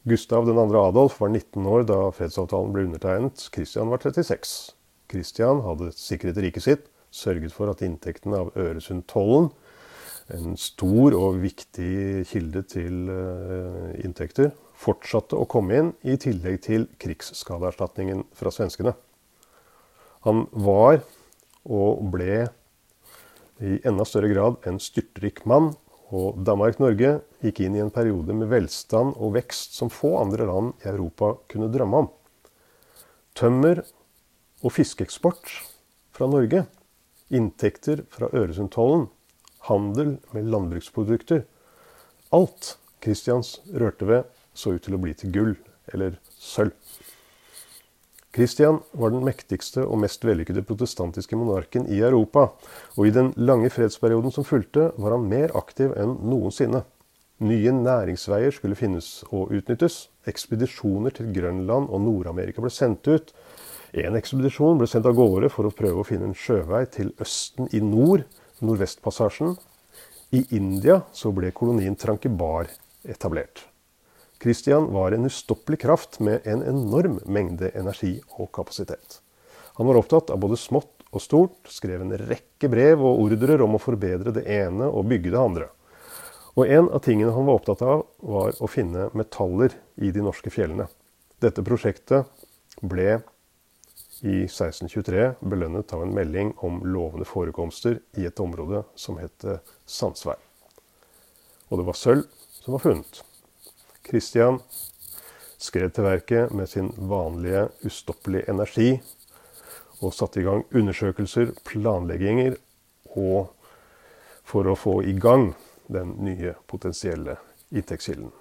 Gustav 0.06 0.46
2. 0.46 0.88
Adolf 0.88 1.22
var 1.22 1.32
19 1.34 1.66
år 1.66 1.84
da 1.90 1.96
fredsavtalen 2.14 2.74
ble 2.76 2.84
undertegnet. 2.86 3.48
Kristian 3.50 3.90
var 3.90 4.04
36. 4.04 4.52
Kristian 5.10 5.64
hadde 5.66 5.88
sikret 5.98 6.38
riket 6.38 6.62
sitt, 6.62 6.84
sørget 7.10 7.54
for 7.56 7.72
at 7.72 7.82
inntektene 7.82 8.38
av 8.44 8.52
Øresundtollen, 8.54 9.50
en 10.30 10.54
stor 10.62 11.16
og 11.18 11.40
viktig 11.42 12.22
kilde 12.30 12.62
til 12.70 13.10
eh, 13.10 13.96
inntekter, 14.06 14.52
fortsatte 14.78 15.38
å 15.42 15.48
komme 15.50 15.80
inn, 15.80 15.92
i 16.06 16.20
tillegg 16.22 16.62
til 16.68 16.86
krigsskadeerstatningen 17.02 18.28
fra 18.38 18.54
svenskene. 18.54 18.94
Han 20.30 20.46
var, 20.54 21.02
og 21.66 22.06
ble 22.14 22.46
i 23.58 23.80
enda 23.82 24.06
større 24.06 24.30
grad, 24.30 24.62
en 24.70 24.78
styrtrik 24.78 25.48
mann. 25.50 25.74
Og 26.14 26.38
Danmark-Norge 26.46 27.16
gikk 27.42 27.64
inn 27.66 27.78
i 27.78 27.82
en 27.82 27.94
periode 27.94 28.36
med 28.38 28.52
velstand 28.52 29.16
og 29.16 29.34
vekst 29.38 29.78
som 29.78 29.90
få 29.94 30.16
andre 30.20 30.46
land 30.46 30.86
i 30.86 30.92
Europa 30.92 31.34
kunne 31.52 31.72
drømme 31.74 32.04
om. 32.06 32.12
Tømmer 33.36 33.82
og 34.62 34.72
fiskeeksport 34.72 35.50
fra 36.16 36.30
Norge, 36.30 36.66
inntekter 37.34 38.06
fra 38.14 38.30
Øresundtollen, 38.32 39.10
handel 39.66 40.18
med 40.36 40.46
landbruksprodukter 40.54 41.44
Alt 42.34 42.78
Kristians 43.02 43.60
rørte 43.74 44.08
ved, 44.08 44.24
så 44.54 44.76
ut 44.76 44.84
til 44.86 44.96
å 44.98 45.02
bli 45.02 45.14
til 45.18 45.34
gull 45.34 45.54
eller 45.94 46.18
sølv. 46.42 46.74
Kristian 48.36 48.82
var 48.92 49.14
den 49.14 49.24
mektigste 49.24 49.86
og 49.88 50.02
mest 50.04 50.26
vellykkede 50.28 50.66
protestantiske 50.68 51.38
monarken 51.40 51.86
i 51.88 52.02
Europa, 52.04 52.50
og 52.98 53.08
i 53.08 53.14
den 53.16 53.30
lange 53.40 53.70
fredsperioden 53.72 54.34
som 54.36 54.44
fulgte, 54.44 54.90
var 55.00 55.16
han 55.16 55.30
mer 55.32 55.54
aktiv 55.56 55.94
enn 55.96 56.18
noensinne. 56.28 56.82
Nye 57.48 57.72
næringsveier 57.76 58.52
skulle 58.56 58.76
finnes 58.80 59.08
og 59.30 59.54
utnyttes. 59.56 60.10
Ekspedisjoner 60.28 61.16
til 61.16 61.32
Grønland 61.36 61.88
og 61.88 62.04
Nord-Amerika 62.04 62.64
ble 62.64 62.72
sendt 62.72 63.08
ut. 63.08 63.32
En 63.96 64.16
ekspedisjon 64.20 64.80
ble 64.80 64.88
sendt 64.92 65.08
av 65.08 65.16
gårde 65.16 65.52
for 65.52 65.68
å 65.68 65.76
prøve 65.76 66.04
å 66.04 66.08
finne 66.08 66.28
en 66.30 66.36
sjøvei 66.36 66.84
til 66.92 67.14
Østen 67.24 67.72
i 67.72 67.80
nord, 67.84 68.26
Nordvestpassasjen. 68.60 69.56
I 70.36 70.44
India 70.56 71.02
så 71.16 71.32
ble 71.36 71.52
kolonien 71.56 71.96
Trankibar 72.00 72.68
etablert. 73.04 73.64
Christian 74.46 74.94
var 74.94 75.12
en 75.12 75.26
ustoppelig 75.26 75.80
kraft 75.82 76.20
med 76.20 76.46
en 76.46 76.62
enorm 76.62 77.16
mengde 77.26 77.72
energi 77.74 78.20
og 78.38 78.52
kapasitet. 78.54 79.16
Han 79.74 79.88
var 79.90 79.98
opptatt 79.98 80.30
av 80.30 80.38
både 80.38 80.60
smått 80.62 81.02
og 81.10 81.24
stort, 81.24 81.56
skrev 81.74 82.04
en 82.04 82.14
rekke 82.14 82.70
brev 82.70 83.02
og 83.02 83.24
ordrer 83.24 83.64
om 83.66 83.74
å 83.74 83.82
forbedre 83.82 84.36
det 84.36 84.46
ene 84.46 84.86
og 84.86 85.10
bygge 85.10 85.34
det 85.34 85.42
andre. 85.42 85.72
Og 86.54 86.70
en 86.78 86.92
av 86.94 87.02
tingene 87.02 87.34
han 87.34 87.50
var 87.50 87.58
opptatt 87.58 87.82
av, 87.90 88.06
var 88.22 88.54
å 88.62 88.70
finne 88.70 89.10
metaller 89.18 89.74
i 89.98 90.14
de 90.14 90.22
norske 90.30 90.54
fjellene. 90.54 90.92
Dette 91.42 91.66
prosjektet 91.66 92.30
ble 92.86 93.18
i 94.22 94.44
1623 94.46 95.40
belønnet 95.42 95.90
av 95.98 96.06
en 96.06 96.14
melding 96.22 96.54
om 96.62 96.84
lovende 96.86 97.26
forekomster 97.26 97.98
i 98.22 98.30
et 98.30 98.46
område 98.46 98.86
som 98.94 99.18
het 99.18 99.50
Sandsvær. 99.90 100.38
Og 101.74 101.82
det 101.82 101.90
var 101.90 101.98
sølv 101.98 102.30
som 102.62 102.78
var 102.78 102.92
funnet. 102.92 103.25
Kristian 104.06 104.60
skred 105.62 105.96
til 105.96 106.06
verket 106.06 106.54
med 106.54 106.70
sin 106.70 106.92
vanlige 107.10 107.68
ustoppelige 107.88 108.50
energi 108.52 108.90
og 110.04 110.14
satte 110.14 110.42
i 110.42 110.46
gang 110.46 110.66
undersøkelser, 110.76 111.54
planlegginger 111.66 112.58
og 113.16 113.52
for 114.46 114.68
å 114.70 114.78
få 114.78 115.00
i 115.08 115.16
gang 115.18 115.54
den 115.88 116.16
nye 116.26 116.54
potensielle 116.70 117.38
inntektskilden. 117.72 118.32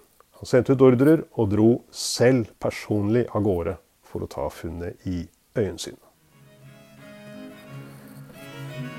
Han 0.40 0.50
sendte 0.50 0.74
ut 0.74 0.82
ordrer 0.84 1.22
og 1.40 1.52
dro 1.54 1.68
selv 1.94 2.50
personlig 2.60 3.24
av 3.32 3.46
gårde 3.46 3.76
for 4.04 4.24
å 4.24 4.30
ta 4.30 4.48
funnet 4.52 5.06
i 5.08 5.22
øyensyn. 5.56 5.96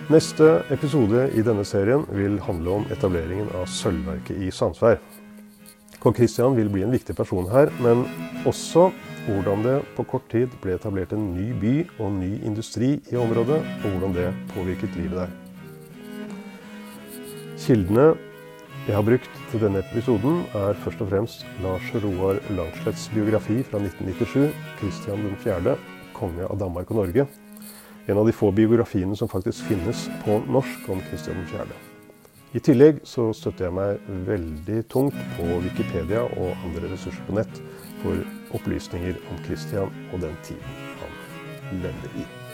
Neste 0.05 0.61
episode 0.70 1.28
i 1.34 1.41
denne 1.41 1.66
serien 1.66 2.03
vil 2.13 2.38
handle 2.45 2.80
om 2.80 2.84
etableringen 2.93 3.49
av 3.57 3.66
sølvverket 3.74 4.38
i 4.38 4.51
Sandsvær. 4.53 4.99
Kong 6.06 6.14
Kristian 6.14 6.53
vil 6.53 6.68
bli 6.70 6.84
en 6.86 6.91
viktig 6.93 7.16
person 7.18 7.47
her, 7.49 7.72
men 7.82 8.03
også 8.45 8.91
hvordan 9.26 9.64
det 9.66 9.78
på 9.97 10.03
kort 10.06 10.28
tid 10.30 10.51
ble 10.62 10.76
etablert 10.78 11.16
en 11.18 11.32
ny 11.34 11.47
by 11.58 11.72
og 11.97 12.12
ny 12.14 12.43
industri 12.45 12.91
i 13.10 13.18
området, 13.18 13.58
og 13.58 13.88
hvordan 13.88 14.14
det 14.14 14.28
påvirket 14.51 14.93
livet 14.99 15.24
der. 15.24 15.32
Kildene 17.64 18.06
jeg 18.86 18.93
har 18.93 19.01
brukt 19.08 19.41
til 19.49 19.64
denne 19.64 19.82
episoden, 19.82 20.43
er 20.53 20.78
først 20.84 21.01
og 21.01 21.10
fremst 21.10 21.47
Lars 21.64 21.89
Roar 22.03 22.38
Langslets 22.53 23.08
biografi 23.10 23.64
fra 23.66 23.82
1997, 23.82 24.53
'Kristian 24.78 25.26
4., 25.41 25.74
konge 26.14 26.45
av 26.45 26.60
Danmark 26.62 26.93
og 26.93 27.01
Norge'. 27.01 27.26
En 28.06 28.18
av 28.22 28.30
de 28.30 28.38
få 28.43 28.51
biografiene 28.53 29.18
som 29.18 29.28
faktisk 29.28 29.66
finnes 29.66 30.06
på 30.22 30.38
norsk 30.45 30.86
om 30.86 31.01
Kristian 31.10 31.41
4. 31.49 31.85
I 32.56 32.60
tillegg 32.64 33.01
så 33.03 33.34
støtter 33.36 33.66
jeg 33.66 33.76
meg 33.76 34.06
veldig 34.30 34.78
tungt 34.88 35.18
på 35.36 35.58
Wikipedia 35.66 36.22
og 36.24 36.53
andre 36.64 36.93
ressurser 36.93 37.28
på 37.28 37.36
nett 37.36 37.60
for 37.99 38.56
opplysninger 38.56 39.20
om 39.28 39.43
Christian 39.43 39.91
og 40.14 40.24
den 40.24 40.39
tiden 40.47 40.80
han 41.01 41.84
levde 41.84 42.16
i. 42.16 42.45